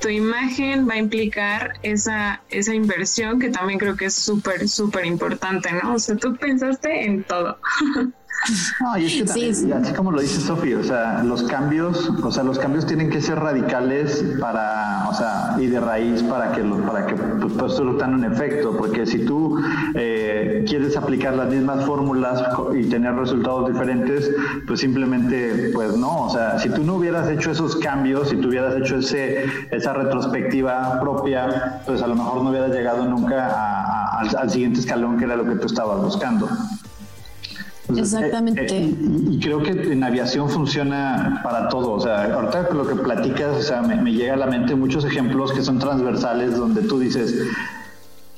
[0.00, 5.04] tu imagen va a implicar esa, esa inversión que también creo que es súper, súper
[5.04, 5.94] importante, ¿no?
[5.94, 7.58] O sea, tú pensaste en todo.
[8.80, 12.30] No, y es que también, así como lo dice Sofía, o sea, los cambios, o
[12.30, 16.62] sea, los cambios tienen que ser radicales para, o sea, y de raíz para que
[16.62, 19.60] los, para que pues, pues surtan un efecto, porque si tú
[19.94, 22.42] eh, quieres aplicar las mismas fórmulas
[22.74, 24.30] y tener resultados diferentes,
[24.66, 28.48] pues simplemente, pues no, o sea, si tú no hubieras hecho esos cambios, si tú
[28.48, 34.50] hubieras hecho ese, esa retrospectiva propia, pues a lo mejor no hubieras llegado nunca al
[34.50, 36.48] siguiente escalón que era lo que tú estabas buscando.
[37.96, 38.66] Exactamente.
[38.66, 38.94] Eh,
[39.30, 41.92] y, creo que en aviación funciona para todo.
[41.92, 45.52] O sea, ahorita lo que platicas, o sea, me, llega a la mente muchos ejemplos
[45.52, 47.34] que son transversales donde tú dices,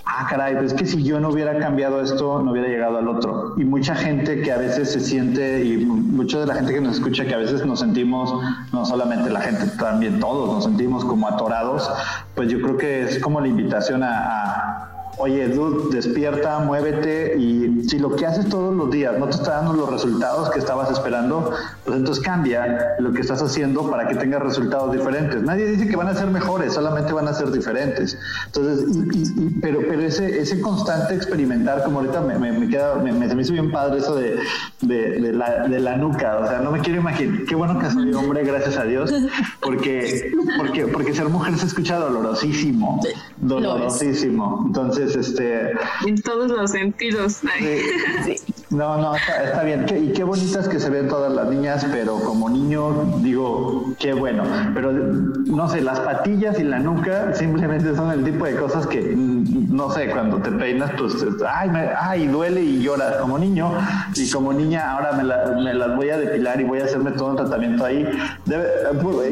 [0.05, 3.09] ah, caray, pues es que si yo no hubiera cambiado esto, no hubiera llegado al
[3.09, 3.55] otro.
[3.57, 6.97] Y mucha gente que a veces se siente, y mucha de la gente que nos
[6.97, 8.33] escucha, que a veces nos sentimos,
[8.73, 11.91] no solamente la gente, también todos nos sentimos como atorados,
[12.35, 17.99] pues yo creo que es como la invitación a oye, dude, despierta, muévete y si
[17.99, 21.51] lo que haces todos los días no te está dando los resultados que estabas esperando,
[21.85, 25.43] pues entonces cambia lo que estás haciendo para que tengas resultados diferentes.
[25.43, 28.19] Nadie dice que van a ser mejores, solamente van a ser diferentes.
[28.47, 28.87] Entonces,
[29.61, 33.71] pero, pero ese, ese constante experimentar, como ahorita me, me, queda, me, me, hizo bien
[33.71, 34.39] padre eso de,
[34.81, 38.13] de, la, de la nuca, o sea, no me quiero imaginar, qué bueno que soy
[38.15, 39.13] hombre, gracias a Dios,
[39.61, 43.01] porque, porque, porque ser mujer se escucha dolorosísimo,
[43.39, 44.65] dolorosísimo.
[44.67, 45.73] Entonces, este...
[46.07, 47.41] En todos los sentidos.
[48.71, 49.85] No, no, está, bien.
[50.01, 54.45] Y qué bonitas que se ven todas las niñas, pero como niño digo, qué bueno.
[54.75, 59.01] Pero no sé, las patillas y la nuca simplemente son el tipo de cosas que,
[59.01, 61.15] mm, no sé, cuando te peinas, pues,
[61.49, 63.73] ay, ay duele y lloras como niño.
[64.15, 67.37] Y como niña ahora me, las voy a depilar y voy a hacerme todo un
[67.37, 68.07] tratamiento ahí.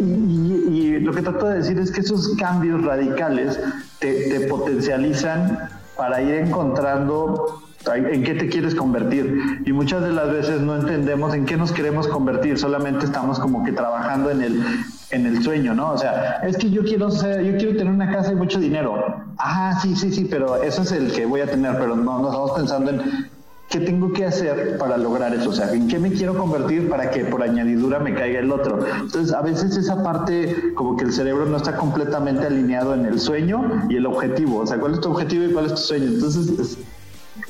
[0.01, 3.61] y, y, lo que trato de decir es que esos cambios radicales
[3.99, 9.63] te, potencializan para ir encontrando en qué te quieres convertir.
[9.65, 13.65] Y muchas de las veces no entendemos en qué nos queremos convertir, solamente estamos como
[13.65, 14.63] que trabajando en el,
[15.11, 15.93] en el sueño, ¿no?
[15.93, 19.23] O sea, es que yo quiero ser, yo quiero tener una casa y mucho dinero.
[19.39, 22.29] Ah, sí, sí, sí, pero eso es el que voy a tener, pero no, no
[22.29, 23.29] estamos pensando en
[23.69, 25.51] ¿qué tengo que hacer para lograr eso?
[25.51, 28.79] O sea, ¿en qué me quiero convertir para que por añadidura me caiga el otro?
[29.01, 33.21] Entonces, a veces esa parte, como que el cerebro no está completamente alineado en el
[33.21, 34.59] sueño y el objetivo.
[34.61, 36.07] O sea, ¿cuál es tu objetivo y cuál es tu sueño?
[36.07, 36.79] Entonces,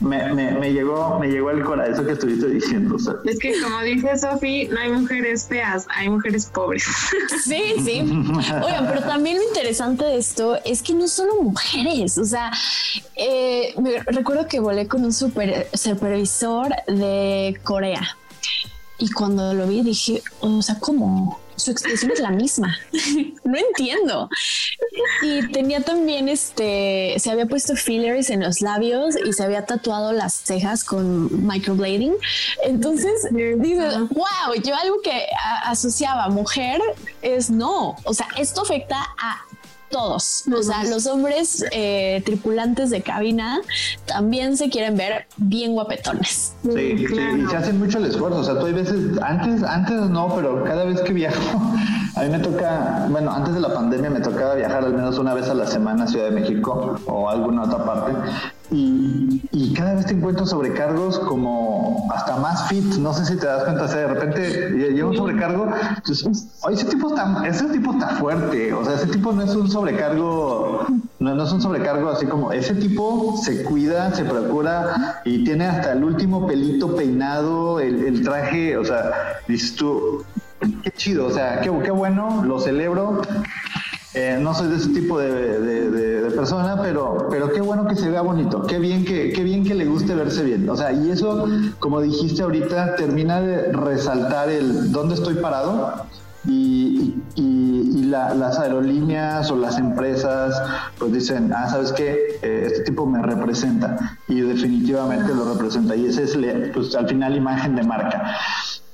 [0.00, 2.96] me, me, llegó me llegó el corazón eso que estuviste diciendo.
[3.24, 6.84] Es que como dice Sofi, no hay mujeres feas, hay mujeres pobres.
[7.44, 8.00] Sí, sí.
[8.00, 12.50] Oigan, pero también lo interesante de esto es que no solo mujeres, o sea,
[13.16, 18.16] eh, me recuerdo que volé con un super, supervisor de Corea
[18.98, 21.40] y cuando lo vi dije, o sea, ¿cómo?
[21.58, 22.76] Su expresión es la misma.
[23.44, 24.28] no entiendo.
[25.22, 30.12] Y tenía también este, se había puesto fillers en los labios y se había tatuado
[30.12, 32.14] las cejas con microblading.
[32.64, 33.28] Entonces
[33.58, 35.26] dices, wow, yo algo que
[35.64, 36.80] asociaba mujer
[37.22, 37.96] es no.
[38.04, 39.47] O sea, esto afecta a
[39.90, 40.44] todos.
[40.54, 43.60] O sea, los hombres eh, tripulantes de cabina
[44.06, 46.54] también se quieren ver bien guapetones.
[46.62, 48.40] Sí, sí, y se hacen mucho el esfuerzo.
[48.40, 51.60] O sea, tú hay veces, antes, antes no, pero cada vez que viajo,
[52.16, 55.34] a mí me toca, bueno, antes de la pandemia me tocaba viajar al menos una
[55.34, 58.12] vez a la semana a Ciudad de México o alguna otra parte.
[58.70, 63.64] Y, cada vez te encuentro sobrecargos como hasta más fit, no sé si te das
[63.64, 68.08] cuenta, o sea, de repente llega un sobrecargo, entonces, ese tipo está, ese tipo está
[68.16, 70.86] fuerte, o sea, ese tipo no es un sobrecargo,
[71.18, 75.66] no, no es un sobrecargo así como, ese tipo se cuida, se procura y tiene
[75.66, 79.12] hasta el último pelito peinado, el, el traje, o sea,
[79.46, 80.24] dices tú,
[80.82, 83.22] qué chido, o sea, qué, qué bueno, lo celebro,
[84.14, 88.20] eh, no soy de ese tipo de, persona, pero, pero qué bueno que se vea
[88.20, 90.68] bonito, qué bien que, qué bien que le guste verse bien.
[90.68, 91.46] O sea, y eso,
[91.80, 96.06] como dijiste ahorita, termina de resaltar el dónde estoy parado
[96.46, 97.14] y,
[98.08, 100.54] las aerolíneas o las empresas
[100.98, 102.38] pues dicen, ah, ¿sabes qué?
[102.42, 106.38] Eh, este tipo me representa y definitivamente lo representa y ese es
[106.72, 108.34] pues al final imagen de marca.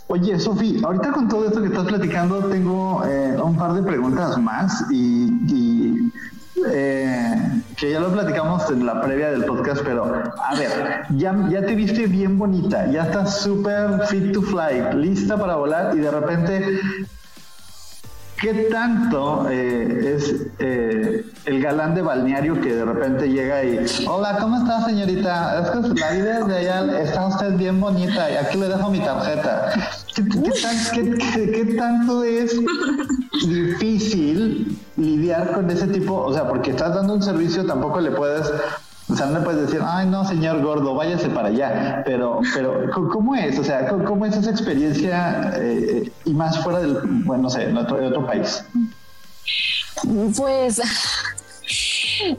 [0.07, 4.37] Oye, Sofi, ahorita con todo esto que estás platicando tengo eh, un par de preguntas
[4.37, 6.11] más y,
[6.71, 11.65] eh, que ya lo platicamos en la previa del podcast, pero a ver, ya, ya
[11.65, 16.11] te viste bien bonita, ya estás súper fit to fly, lista para volar y de
[16.11, 16.81] repente
[18.41, 24.39] ¿Qué tanto eh, es eh, el galán de balneario que de repente llega y, hola,
[24.41, 25.63] ¿cómo está señorita?
[25.63, 29.01] Es que la vida de allá está usted bien bonita y aquí le dejo mi
[29.01, 29.73] tarjeta.
[30.15, 32.61] ¿Qué, tanto es
[33.47, 36.15] difícil lidiar con ese tipo?
[36.15, 38.53] O sea, porque estás dando un servicio, tampoco le puedes
[39.09, 42.03] o sea, no le puedes decir, ay, no, señor gordo, váyase para allá.
[42.07, 43.59] Pero, pero ¿cómo es?
[43.59, 47.79] O sea, ¿cómo, es esa experiencia eh, y más fuera del, bueno, no sé, de
[47.79, 48.65] otro, país?
[50.37, 50.81] Pues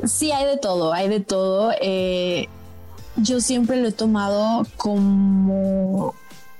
[0.06, 1.72] sí, hay de todo, hay de todo.
[1.80, 2.50] Eh,
[3.18, 6.16] yo siempre lo he tomado como...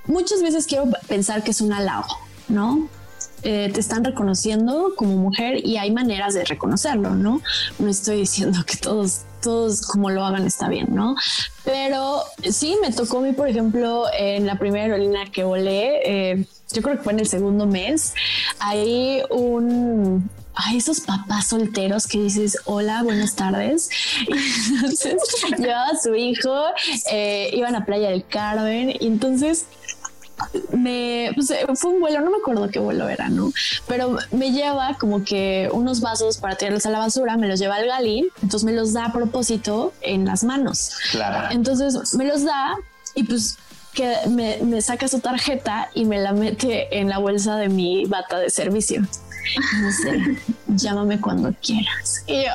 [0.06, 2.16] Muchas veces quiero pensar que es un halago,
[2.48, 2.88] ¿no?
[3.48, 7.44] Eh, te están reconociendo como mujer y hay maneras de reconocerlo, ¿no?
[7.78, 11.16] No estoy diciendo que todos todos como lo hagan está bien, ¿no?
[11.64, 16.46] Pero sí, me tocó a mí, por ejemplo, en la primera aerolínea que volé, eh,
[16.74, 18.16] yo creo que fue en el segundo mes,
[18.58, 23.92] hay un, hay esos papás solteros que dices, hola, buenas tardes.
[24.28, 25.18] entonces
[25.56, 26.64] llevaba a su hijo,
[27.12, 29.68] eh, iban a Playa del Carmen y entonces
[30.72, 33.52] me pues, eh, fue un vuelo, no me acuerdo qué vuelo era, ¿no?
[33.88, 37.76] Pero me lleva como que unos vasos para tirarlos a la basura, me los lleva
[37.76, 40.92] al galín, entonces me los da a propósito en las manos.
[41.12, 41.50] Claro.
[41.52, 42.76] Entonces me los da
[43.14, 43.58] y pues
[43.94, 48.06] que me, me saca su tarjeta y me la mete en la bolsa de mi
[48.06, 49.08] bata de servicio
[49.82, 50.38] no sé,
[50.68, 52.24] llámame cuando quieras.
[52.28, 52.52] Y yo,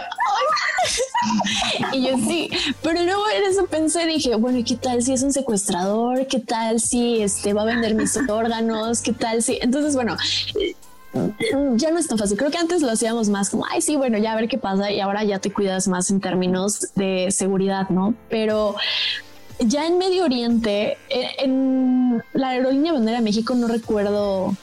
[1.93, 2.51] y yo sí,
[2.83, 6.27] pero luego en eso pensé, dije, bueno, ¿y qué tal si es un secuestrador?
[6.27, 9.01] ¿Qué tal si este va a vender mis órganos?
[9.01, 9.59] ¿Qué tal si?
[9.61, 10.17] Entonces, bueno,
[11.77, 12.37] ya no es tan fácil.
[12.37, 14.91] Creo que antes lo hacíamos más como, ay, sí, bueno, ya a ver qué pasa
[14.91, 18.15] y ahora ya te cuidas más en términos de seguridad, ¿no?
[18.29, 18.77] Pero
[19.59, 24.55] ya en Medio Oriente, en, la aerolínea bandera México, no recuerdo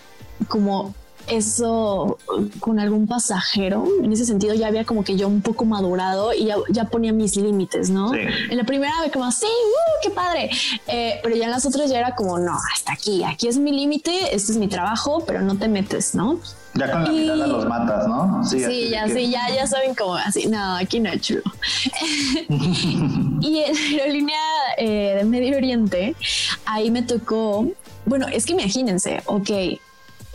[0.48, 0.96] como
[1.28, 2.18] eso
[2.60, 3.86] con algún pasajero.
[4.02, 7.36] En ese sentido ya había como que yo un poco madurado y ya, ponía mis
[7.36, 8.14] límites, ¿no?
[8.14, 10.50] En la primera vez como, sí, uh, qué padre.
[10.88, 13.72] Eh, pero ya en las otras ya era como, no, hasta aquí, aquí es mi
[13.72, 16.40] límite, este es mi trabajo, pero no te metes, ¿no?
[16.74, 18.44] Ya con la mirada los matas, ¿no?
[18.44, 20.48] Sí, ya, sí, ya, ya saben cómo así.
[20.48, 21.42] No, aquí no es chulo.
[22.50, 24.40] y en la aerolínea
[24.78, 26.16] eh, de Medio Oriente,
[26.66, 27.68] ahí me tocó,
[28.06, 29.50] bueno, es que imagínense, ok,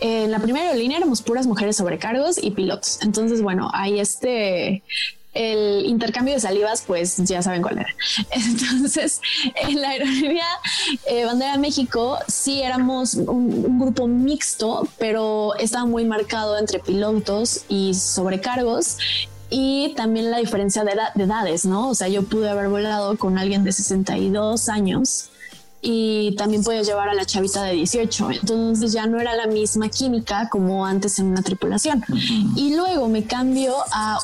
[0.03, 2.99] en la primera aerolínea éramos puras mujeres sobrecargos y pilotos.
[3.03, 4.83] Entonces, bueno, ahí este
[5.33, 7.89] el intercambio de salivas, pues ya saben cuál era.
[8.31, 9.21] Entonces,
[9.55, 10.45] en la aerolínea
[11.07, 17.93] eh, Bandera México sí éramos un, grupo mixto, pero estaba muy marcado entre pilotos y
[17.93, 18.97] sobrecargos.
[19.49, 21.89] Y también la diferencia de, de edades, ¿no?
[21.89, 25.29] O sea, yo pude haber volado con alguien de 62 años
[25.85, 28.31] y también podía llevar a la chavita de 18.
[28.31, 32.03] Entonces ya no era la misma química como antes en una tripulación.
[32.55, 34.17] Y luego me cambio a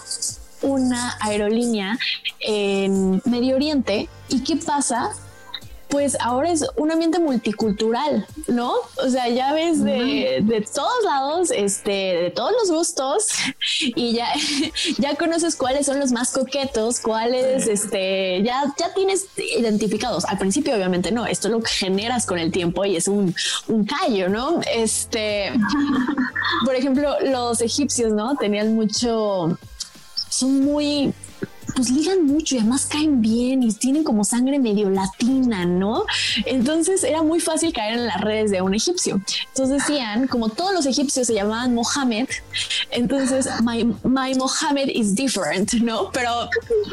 [0.62, 2.00] una aerolínea
[2.40, 4.08] en Medio Oriente.
[4.30, 5.10] ¿Y qué pasa?
[5.90, 8.74] Pues ahora es un ambiente multicultural, ¿no?
[9.04, 13.28] O sea, ya ves de, todos lados, este, de todos los gustos
[13.80, 14.28] y ya,
[15.00, 19.26] ya conoces cuáles son los más coquetos, cuáles, este, ya, ya tienes
[19.58, 20.26] identificados.
[20.26, 23.34] Al principio, obviamente, no, esto es lo que generas con el tiempo y es un,
[23.68, 24.62] un callo, ¿no?
[24.72, 25.52] Este,
[26.66, 28.36] por ejemplo, los egipcios, ¿no?
[28.36, 29.58] Tenían mucho,
[30.30, 31.14] son muy
[31.80, 36.04] pues ligan mucho y además caen bien y tienen como sangre medio latina, ¿no?
[36.46, 39.22] Entonces era muy fácil caer en las redes de un egipcio.
[39.48, 42.28] Entonces decían, como todos los egipcios se llamaban Mohammed,
[42.92, 46.12] entonces my, my Mohammed is different, ¿no?
[46.12, 46.50] Pero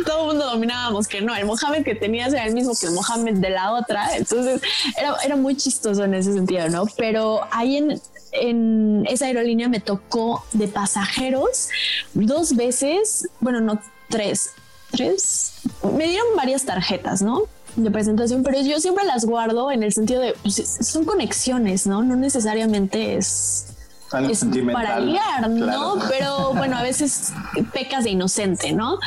[0.07, 2.93] todo el mundo dominábamos que no, el Mohammed que tenías era el mismo que el
[2.93, 4.17] Mohammed de la otra.
[4.17, 4.61] Entonces
[4.97, 6.87] era, era muy chistoso en ese sentido, ¿no?
[6.97, 11.71] Pero ahí en, en esa aerolínea me tocó de pasajeros
[12.15, 14.53] dos veces, bueno, no tres,
[14.91, 15.53] tres,
[15.97, 17.45] me dieron varias tarjetas, ¿no?
[17.77, 22.03] de presentación, pero yo siempre las guardo en el sentido de pues, son conexiones, ¿no?
[22.03, 23.67] No necesariamente es,
[24.11, 25.97] para ligar, ¿no?
[26.09, 27.33] Pero bueno, a veces
[27.73, 28.99] pecas de inocente, ¿no?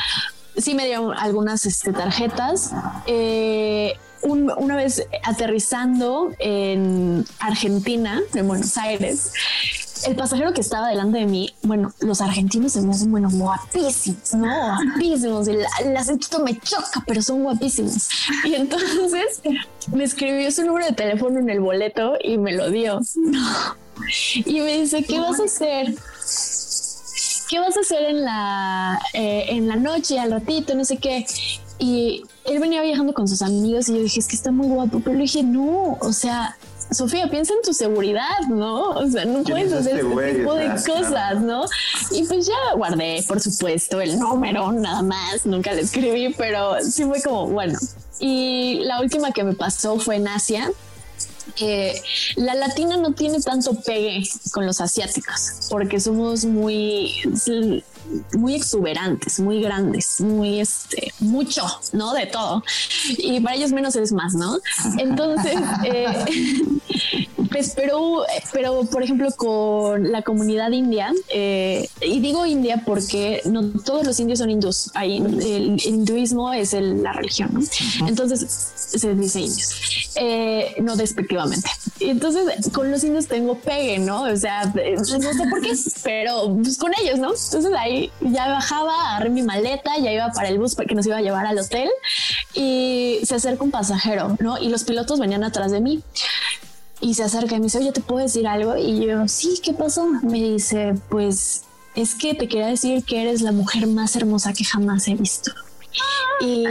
[0.56, 2.72] Sí me dieron algunas este, tarjetas.
[3.06, 9.32] Eh, una vez aterrizando en Argentina, en Buenos Aires,
[10.06, 14.34] el pasajero que estaba delante de mí, bueno, los argentinos se me hacen, bueno, guapísimos,
[14.34, 14.46] ¿no?
[14.46, 15.48] Guapísimos.
[15.48, 18.08] El, el acento me choca, pero son guapísimos.
[18.44, 19.42] Y entonces
[19.92, 23.00] me escribió su número de teléfono en el boleto y me lo dio.
[24.46, 25.94] Y me dice, ¿qué vas a hacer?
[27.48, 31.26] ¿Qué vas a hacer en la, eh, en la noche, al ratito, no sé qué?
[31.80, 35.00] Y él venía viajando con sus amigos y yo dije, es que está muy guapo,
[35.00, 36.56] pero le dije, no, o sea,
[36.92, 38.90] Sofía, piensa en tu seguridad, ¿no?
[38.90, 41.64] O sea, no puedes hacer este tipo de cosas, ¿no?
[42.10, 47.04] Y pues ya guardé, por supuesto, el número, nada más, nunca le escribí, pero sí
[47.04, 47.78] fue como, bueno.
[48.18, 50.70] Y la última que me pasó fue en Asia.
[51.60, 52.00] Eh,
[52.36, 54.22] la latina no tiene tanto pegue
[54.52, 57.12] con los asiáticos porque somos muy
[58.36, 62.12] muy exuberantes, muy grandes, muy este, mucho, ¿no?
[62.12, 62.62] De todo.
[63.18, 64.58] Y para ellos menos es más, ¿no?
[64.98, 66.06] Entonces, eh,
[67.50, 73.70] pues, pero, pero por ejemplo, con la comunidad india, eh, y digo india porque no
[73.84, 77.60] todos los indios son hindús, Ahí, el hinduismo es la religión, ¿no?
[78.08, 81.68] Entonces se dice indios, eh, no despectivamente.
[81.98, 84.22] Y entonces con los indios tengo pegue, ¿no?
[84.22, 87.28] O sea, no sé por qué, pero pues, con ellos, ¿no?
[87.28, 91.16] Entonces ahí ya bajaba, agarré mi maleta, ya iba para el bus que nos iba
[91.16, 91.88] a llevar al hotel
[92.54, 94.58] y se acerca un pasajero, ¿no?
[94.58, 96.02] Y los pilotos venían atrás de mí.
[97.00, 98.76] Y se acerca y me dice, oye, ¿te puedo decir algo?
[98.76, 100.06] Y yo, sí, ¿qué pasó?
[100.22, 104.64] Me dice, pues es que te quería decir que eres la mujer más hermosa que
[104.64, 105.52] jamás he visto.
[106.40, 106.64] Y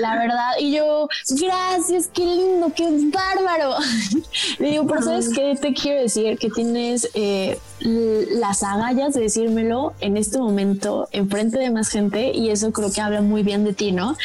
[0.00, 3.74] la verdad, y yo, gracias, qué lindo, qué bárbaro.
[4.58, 6.38] Le digo, pero ¿sabes qué te quiero decir?
[6.38, 12.50] Que tienes eh, las agallas de decírmelo en este momento, enfrente de más gente, y
[12.50, 14.16] eso creo que habla muy bien de ti, ¿no?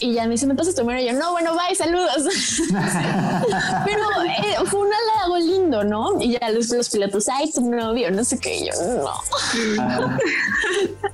[0.00, 1.00] Y ya me dice, ¿me pasas tu número?
[1.00, 2.24] Y yo, no, bueno, bye, saludos.
[3.84, 5.17] pero eh, fue un halago
[5.68, 6.20] lindo, ¿no?
[6.20, 10.18] Y ya los, los pilotos, ay, tu novio, no sé qué, y yo, no.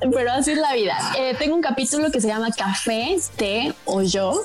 [0.13, 0.97] pero así es la vida.
[1.19, 4.45] Eh, tengo un capítulo que se llama Café té o yo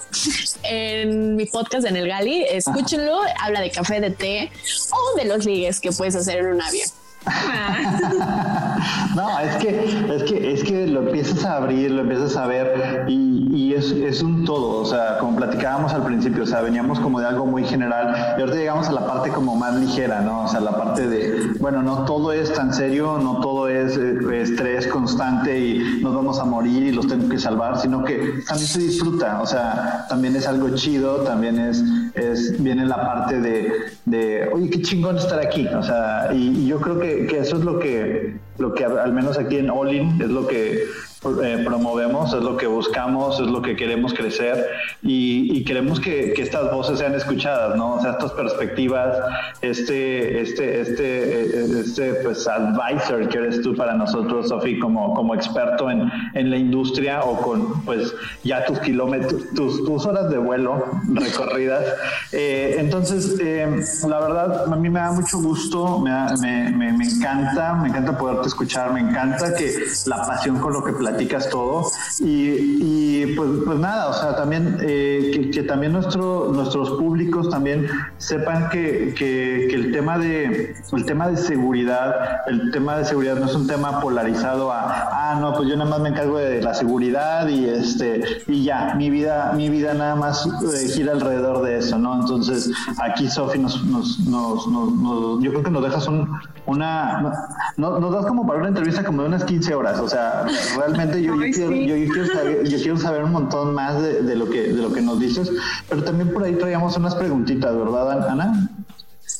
[0.64, 2.43] en mi podcast en el Gali.
[2.43, 4.51] Escúchenlo, habla de café, de té
[4.91, 6.89] o de los ligues que puedes hacer en un avión.
[9.15, 13.05] no, es que, es que, es que lo empiezas a abrir, lo empiezas a ver
[13.07, 17.20] y, es, es, un todo, o sea, como platicábamos al principio, o sea, veníamos como
[17.20, 20.45] de algo muy general y ahorita llegamos a la parte como más ligera, ¿no?
[20.45, 24.41] O sea, la parte de, bueno, no todo es tan serio, no todo es eh,
[24.41, 28.67] estrés constante y nos vamos a morir y los tengo que salvar, sino que también
[28.67, 31.84] se disfruta, o sea, también es algo chido, también es,
[32.15, 33.72] es viene la parte de,
[34.05, 37.63] de oye, qué chingón estar aquí, o sea, y yo creo que que, eso es
[37.63, 40.86] lo que, lo que al menos aquí en Olin es lo que
[41.22, 44.65] eh, promovemos, es lo que buscamos, es lo que queremos crecer
[45.01, 47.95] y, queremos que, estas voces sean escuchadas, ¿no?
[47.95, 49.17] O sea, estas perspectivas,
[49.61, 55.91] este, este, este, este, pues, advisor que eres tú para nosotros, Sofi, como, como experto
[55.91, 58.15] en, en, la industria o con, pues,
[58.45, 61.84] ya tus kilómetros, tus, tus horas de vuelo recorridas.
[62.32, 63.67] Eh, entonces, eh,
[64.07, 68.17] la verdad, a mí me da mucho gusto, me, me, me, me encanta, me encanta
[68.17, 69.70] poderte escuchar, me encanta que
[70.05, 71.09] la pasión con lo que platicas
[71.49, 71.89] todo.
[72.20, 77.88] Y, pues, pues, nada, o sea, también eh, que, también nuestro, nuestros públicos también
[78.18, 83.45] sepan que, que, el tema de el tema de seguridad, el tema de seguridad no
[83.45, 86.74] es un tema polarizado a ah no, pues yo nada más me encargo de la
[86.74, 91.78] seguridad y este y ya, mi vida, mi vida nada más eh, gira alrededor de
[91.78, 92.20] eso, ¿no?
[92.20, 96.30] Entonces, aquí Sofi nos, nos, nos, nos, yo creo que nos dejas un,
[96.66, 97.32] una
[97.78, 100.45] no, nos das como para una entrevista como de unas 15 horas, o sea,
[100.78, 105.52] realmente yo, quiero, saber, un montón más de, lo que, de lo que nos dices,
[105.88, 108.70] pero también por ahí traíamos unas preguntitas, ¿verdad, Ana?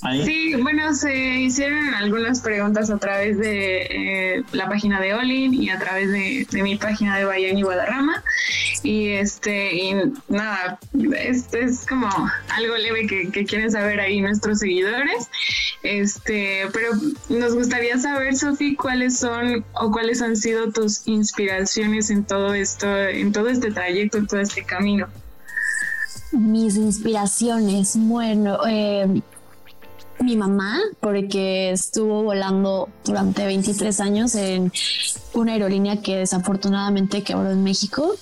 [0.02, 3.82] Sí, bueno, se hicieron algunas preguntas a través de
[4.38, 8.24] eh, la página de Olin y a través de, mi página de Bahía y Guadarrama.
[8.82, 9.95] Y este, y
[10.30, 10.80] nada,
[11.18, 15.30] este es como algo leve que, que, quieren saber ahí nuestros seguidores.
[15.84, 16.91] Este, pero
[17.28, 22.88] nos gustaría saber, Sofi, cuáles son o cuáles han sido tus inspiraciones en todo esto,
[22.97, 25.08] en todo este trayecto, en todo este camino.
[26.32, 29.22] Mis inspiraciones, bueno, eh,
[30.22, 34.72] mi mamá, porque estuvo volando durante 23 años en
[35.34, 38.15] una aerolínea que desafortunadamente quebró en México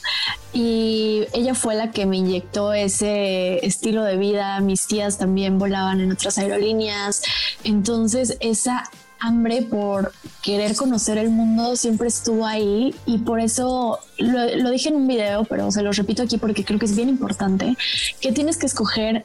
[0.53, 4.59] y ella fue la que me inyectó ese estilo de vida.
[4.59, 7.21] Mis tías también volaban en otras aerolíneas,
[7.63, 8.89] entonces esa
[9.19, 10.11] hambre por
[10.41, 15.43] querer conocer el mundo siempre estuvo ahí y por eso lo, dije en un video,
[15.45, 17.75] pero se lo repito aquí porque creo que es bien importante,
[18.21, 19.23] que tienes que escoger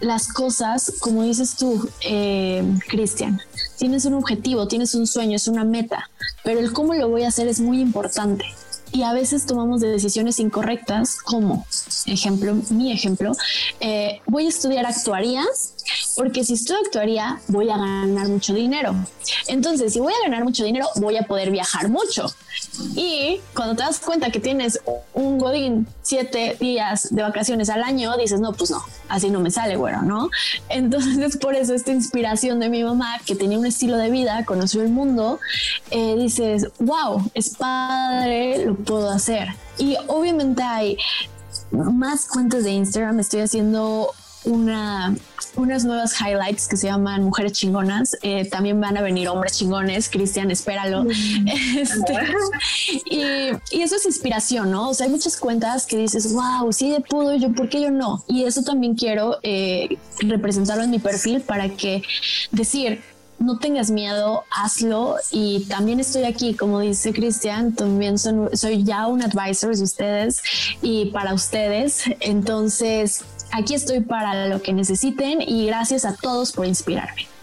[0.00, 3.40] las cosas, como dices tú, eh, Cristian,
[3.78, 6.10] tienes un objetivo, tienes un sueño, es una meta,
[6.42, 8.44] pero el cómo lo voy a hacer es muy importante.
[8.92, 11.66] Y a veces tomamos decisiones incorrectas, como
[12.06, 13.32] ejemplo, mi ejemplo,
[13.80, 15.42] eh, voy a estudiar actuaría
[16.16, 18.94] porque si estudio actuaría voy a ganar mucho dinero.
[19.48, 22.26] Entonces, si voy a ganar mucho dinero, voy a poder viajar mucho.
[22.94, 24.80] Y cuando te das cuenta que tienes
[25.12, 29.50] un godín siete días de vacaciones al año, dices, no, pues no, así no me
[29.50, 30.30] sale, bueno, ¿no?
[30.68, 34.82] Entonces, por eso esta inspiración de mi mamá, que tenía un estilo de vida, conoció
[34.82, 35.40] el mundo,
[35.90, 39.48] eh, dices, wow, es padre, lo puedo hacer.
[39.78, 40.96] Y obviamente hay
[41.70, 44.12] más cuentas de Instagram, estoy haciendo
[44.44, 45.16] una,
[45.56, 48.16] unas nuevas highlights que se llaman Mujeres Chingonas.
[48.22, 50.08] Eh, también van a venir hombres chingones.
[50.08, 51.04] Cristian, espéralo.
[51.74, 52.14] Este,
[53.06, 54.90] y, y, eso es inspiración, ¿no?
[54.90, 58.24] O sea, hay muchas cuentas que dices, wow, sí pudo, yo, ¿por qué yo no?
[58.28, 62.02] Y eso también quiero eh, representarlo en mi perfil para que
[62.50, 63.02] decir,
[63.38, 65.16] no tengas miedo, hazlo.
[65.30, 70.42] Y también estoy aquí, como dice Cristian, también soy ya un advisor de ustedes
[70.82, 72.04] y para ustedes.
[72.20, 73.24] Entonces,
[73.54, 77.33] aquí estoy para lo que necesiten y gracias a todos por inspirarme.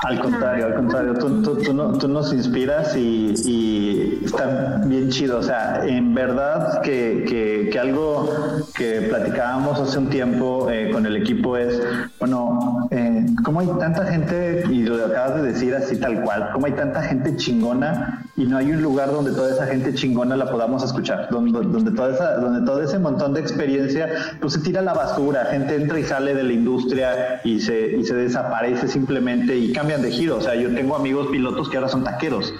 [0.00, 5.38] Al contrario, al contrario, tú, nos inspiras y, está bien chido.
[5.38, 8.28] O sea, en verdad que, algo
[8.74, 11.80] que platicábamos hace un tiempo eh, con el equipo es,
[12.18, 16.66] bueno, eh, ¿cómo hay tanta gente, y lo acabas de decir así tal cual, cómo
[16.66, 20.50] hay tanta gente chingona y no hay un lugar donde toda esa gente chingona la
[20.50, 24.08] podamos escuchar, donde, donde, toda esa, donde todo ese montón de experiencia
[24.40, 27.96] pues se tira a la basura, gente entra y sale de la industria y se,
[27.96, 30.38] y se desaparece simplemente y cambian de giro.
[30.38, 32.52] O sea, yo tengo amigos pilotos que ahora son taqueros.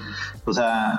[0.45, 0.99] O sea,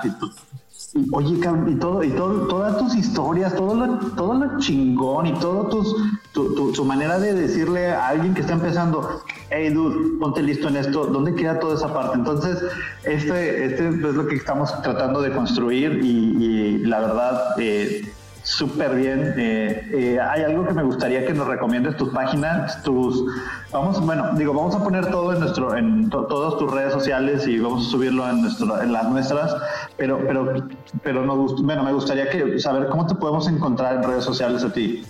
[1.12, 5.68] oye, y todo, y todo, todas tus historias, todo lo, todo lo chingón y todo
[5.68, 5.96] tus,
[6.32, 10.76] tu, tu, manera de decirle a alguien que está empezando, hey dude, ponte listo en
[10.76, 12.18] esto, ¿dónde queda toda esa parte?
[12.18, 12.58] Entonces,
[13.04, 18.12] este, este es lo que estamos tratando de construir y, la verdad, eh,
[18.50, 19.34] Súper bien.
[19.36, 23.24] Eh, eh, hay algo que me gustaría que nos recomiendes tus páginas, tus
[23.70, 27.60] vamos, bueno, digo, vamos a poner todo en nuestro, en todas tus redes sociales y
[27.60, 29.54] vamos a subirlo en nuestro, en las nuestras,
[29.96, 30.66] pero, pero,
[31.04, 34.72] pero no, bueno, me gustaría que saber cómo te podemos encontrar en redes sociales a
[34.72, 35.04] ti.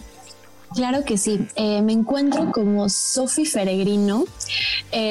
[0.74, 1.48] Claro que sí.
[1.56, 4.24] Eh, me encuentro como Sofi Feregrino.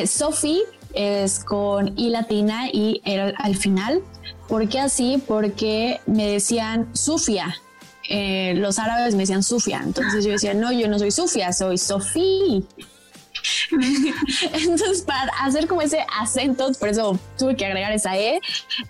[0.05, 0.61] Sofi
[0.93, 3.01] es con I latina y
[3.39, 4.03] al final.
[4.47, 5.21] ¿Por qué así?
[5.27, 7.55] Porque me decían Sofía
[8.09, 9.81] eh, los árabes me decían Sufia.
[9.83, 12.61] Entonces yo decía, no, yo no soy Sufia, soy Sofía.
[14.53, 18.39] Entonces, para hacer como ese acento, por eso tuve que agregar esa E.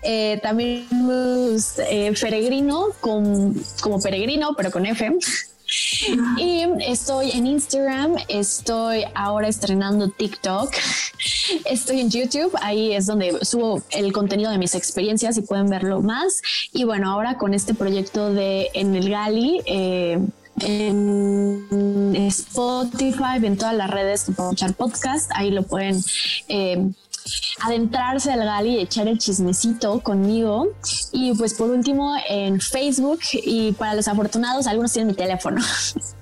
[0.03, 0.87] Eh, también
[1.89, 5.11] eh, peregrino con, como peregrino, pero con F.
[6.37, 10.73] Y estoy en Instagram, estoy ahora estrenando TikTok,
[11.65, 16.01] estoy en YouTube, ahí es donde subo el contenido de mis experiencias y pueden verlo
[16.01, 16.41] más.
[16.73, 20.19] Y bueno, ahora con este proyecto de En el Gali, eh,
[20.61, 26.01] en Spotify, en todas las redes para escuchar podcast, ahí lo pueden
[26.47, 26.91] eh,
[27.61, 30.67] adentrarse al gali y echar el chismecito conmigo.
[31.11, 35.61] Y pues por último en Facebook y para los afortunados, algunos tienen mi teléfono.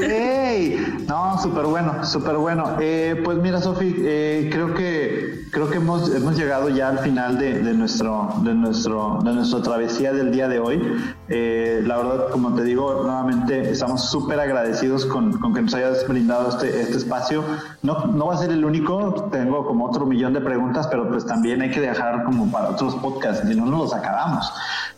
[0.00, 1.04] ¡Hey!
[1.06, 2.76] No, súper bueno, súper bueno.
[2.80, 7.38] Eh, pues mira, Sofi, eh, creo que creo que hemos, hemos llegado ya al final
[7.38, 10.82] de, nuestro de nuestro de nuestra travesía del día de hoy.
[11.28, 16.48] Eh, la verdad, como te digo, nuevamente estamos súper agradecidos con, que nos hayas brindado
[16.50, 17.44] este, este espacio.
[17.82, 21.26] No, no va a ser el único, tengo como otro millón de preguntas, pero pues
[21.26, 24.52] también hay que dejar como para otros podcasts, si no nos los acabamos.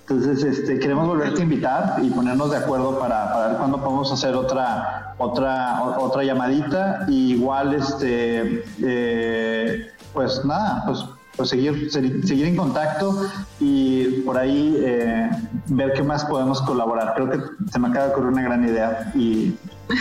[0.08, 4.10] Entonces, este, queremos volverte a invitar y ponernos de acuerdo para, para ver cuándo podemos
[4.10, 7.04] hacer otra, otra, otra llamadita.
[7.08, 11.04] Y igual, este, eh, pues nada, pues,
[11.36, 13.26] pues seguir, seguir en contacto
[13.60, 15.30] y por ahí eh,
[15.66, 17.12] ver qué más podemos colaborar.
[17.14, 17.40] Creo que
[17.70, 19.54] se me acaba de ocurrir una gran idea y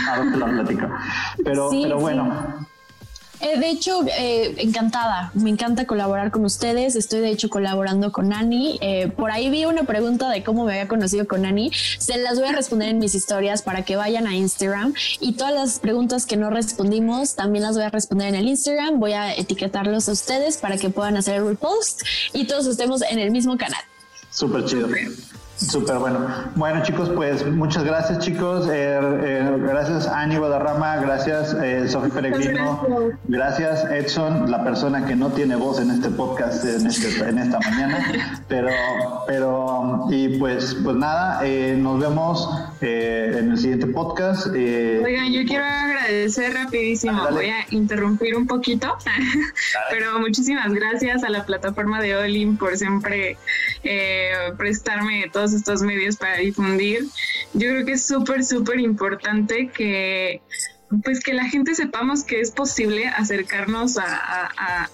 [0.08, 0.86] ahora te lo platico.
[1.44, 2.32] Pero, pero bueno.
[3.40, 5.30] Eh, de hecho, eh, encantada.
[5.34, 6.96] Me encanta colaborar con ustedes.
[6.96, 8.78] Estoy de hecho colaborando con Ani.
[8.80, 11.70] Eh, por ahí vi una pregunta de cómo me había conocido con Ani.
[11.98, 14.94] Se las voy a responder en mis historias para que vayan a Instagram.
[15.20, 18.98] Y todas las preguntas que no respondimos también las voy a responder en el Instagram.
[18.98, 22.02] Voy a etiquetarlos a ustedes para que puedan hacer el repost
[22.32, 23.80] y todos estemos en el mismo canal.
[24.30, 24.88] Súper chido.
[25.58, 26.24] Súper bueno.
[26.54, 28.68] Bueno chicos, pues muchas gracias chicos.
[28.70, 32.80] Eh, eh, gracias Ani Guadarrama, gracias eh, Sofía Peregrino,
[33.24, 37.58] gracias Edson, la persona que no tiene voz en este podcast en, este, en esta
[37.58, 38.40] mañana.
[38.46, 38.68] Pero,
[39.26, 41.42] pero, y pues, pues nada,
[41.76, 42.48] nos vemos
[42.80, 44.46] eh, en el siguiente podcast.
[44.54, 48.96] Eh, Oigan, yo quiero agradecer rapidísimo, voy a interrumpir un poquito,
[49.90, 53.36] pero muchísimas gracias a la plataforma de Olin por siempre
[53.82, 57.04] eh, prestarme todos estos medios para difundir.
[57.54, 60.40] Yo creo que es súper, súper importante que
[61.04, 64.88] pues que la gente sepamos que es posible acercarnos a,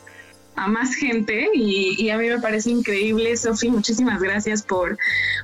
[0.57, 4.97] a más gente y, a mí me parece increíble, Sofi, muchísimas gracias por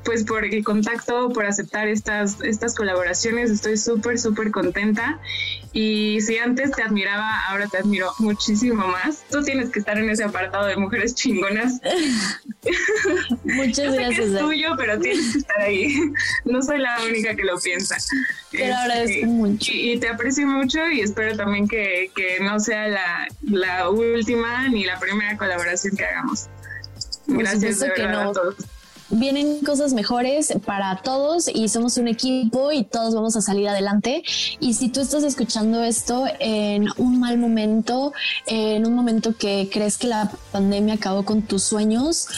[0.04, 5.20] pues por el contacto, por aceptar estas, estas colaboraciones, estoy súper, súper contenta
[5.72, 9.24] y si antes te admiraba, ahora te admiro muchísimo más.
[9.30, 11.80] Tú tienes que estar en ese apartado de mujeres chingonas.
[13.44, 14.30] Muchas gracias.
[14.30, 15.96] es tuyo, pero tienes que estar ahí.
[16.44, 17.96] No soy la única que lo piensa.
[18.50, 19.70] Te lo agradezco este, mucho.
[19.72, 24.84] Y, te aprecio mucho y espero también que, que no sea la, la última ni
[24.84, 26.48] la primera colaboración que hagamos.
[27.28, 28.56] Gracias de verdad a todos
[29.10, 34.22] vienen cosas mejores para todos y somos un equipo y todos vamos a salir adelante.
[34.60, 38.12] Y si tú estás escuchando esto en un mal momento,
[38.46, 42.28] en un momento que crees que la pandemia acabó con tus sueños,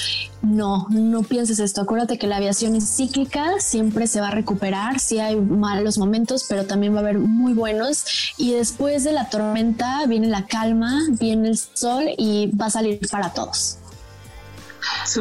[0.43, 1.83] no, no pienses esto.
[1.83, 4.99] Acuérdate que la aviación es cíclica, siempre se va a recuperar.
[4.99, 8.35] Sí hay malos momentos, pero también va a haber muy buenos.
[8.37, 13.01] Y después de la tormenta viene la calma, viene el sol y va a salir
[13.09, 13.79] para todos.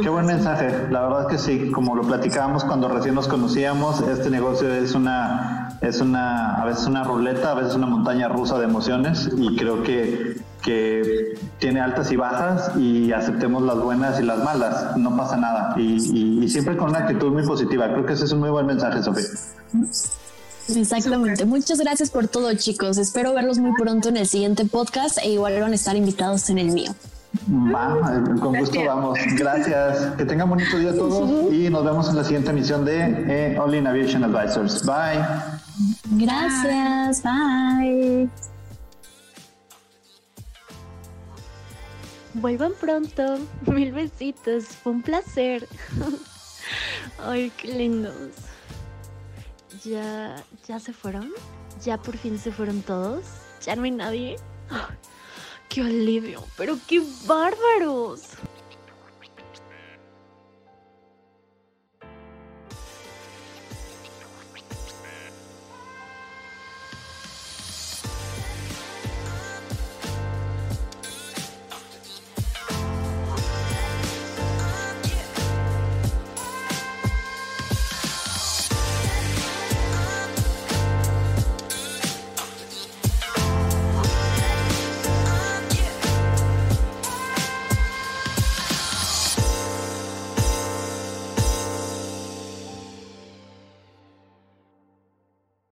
[0.01, 0.87] Qué buen mensaje.
[0.89, 5.77] La verdad que sí, como lo platicábamos cuando recién nos conocíamos, este negocio es una,
[5.81, 9.83] es una, a veces una ruleta, a veces una montaña rusa de emociones y creo
[9.83, 15.37] que, que tiene altas y bajas y aceptemos las buenas y las malas, no pasa
[15.37, 15.75] nada.
[15.77, 17.87] Y, siempre con una actitud muy positiva.
[17.87, 19.25] Creo que ese es un muy buen mensaje, Sofía.
[20.75, 21.45] Exactamente.
[21.45, 22.97] Muchas gracias por todo, chicos.
[22.97, 26.57] Espero verlos muy pronto en el siguiente podcast e igual van a estar invitados en
[26.57, 26.93] el mío.
[27.49, 29.17] Va, con gusto vamos.
[29.37, 30.15] Gracias.
[30.17, 33.73] Que tengan bonito día todos y nos vemos en la siguiente emisión de eh, All
[33.73, 34.85] in Aviation Advisors.
[34.85, 35.23] Bye.
[36.25, 37.23] Gracias.
[37.23, 38.29] Bye.
[42.33, 43.39] Vuelvan pronto.
[43.65, 44.65] Mil besitos.
[44.65, 45.67] Fue un placer.
[47.25, 48.13] Ay, qué lindos.
[49.85, 50.35] ¿Ya,
[50.67, 51.31] ya se fueron?
[51.83, 53.23] ¿Ya por fin se fueron todos?
[53.65, 54.35] ¿Ya no hay nadie?
[55.73, 56.43] ¡Qué alivio!
[56.57, 58.23] ¡Pero qué bárbaros!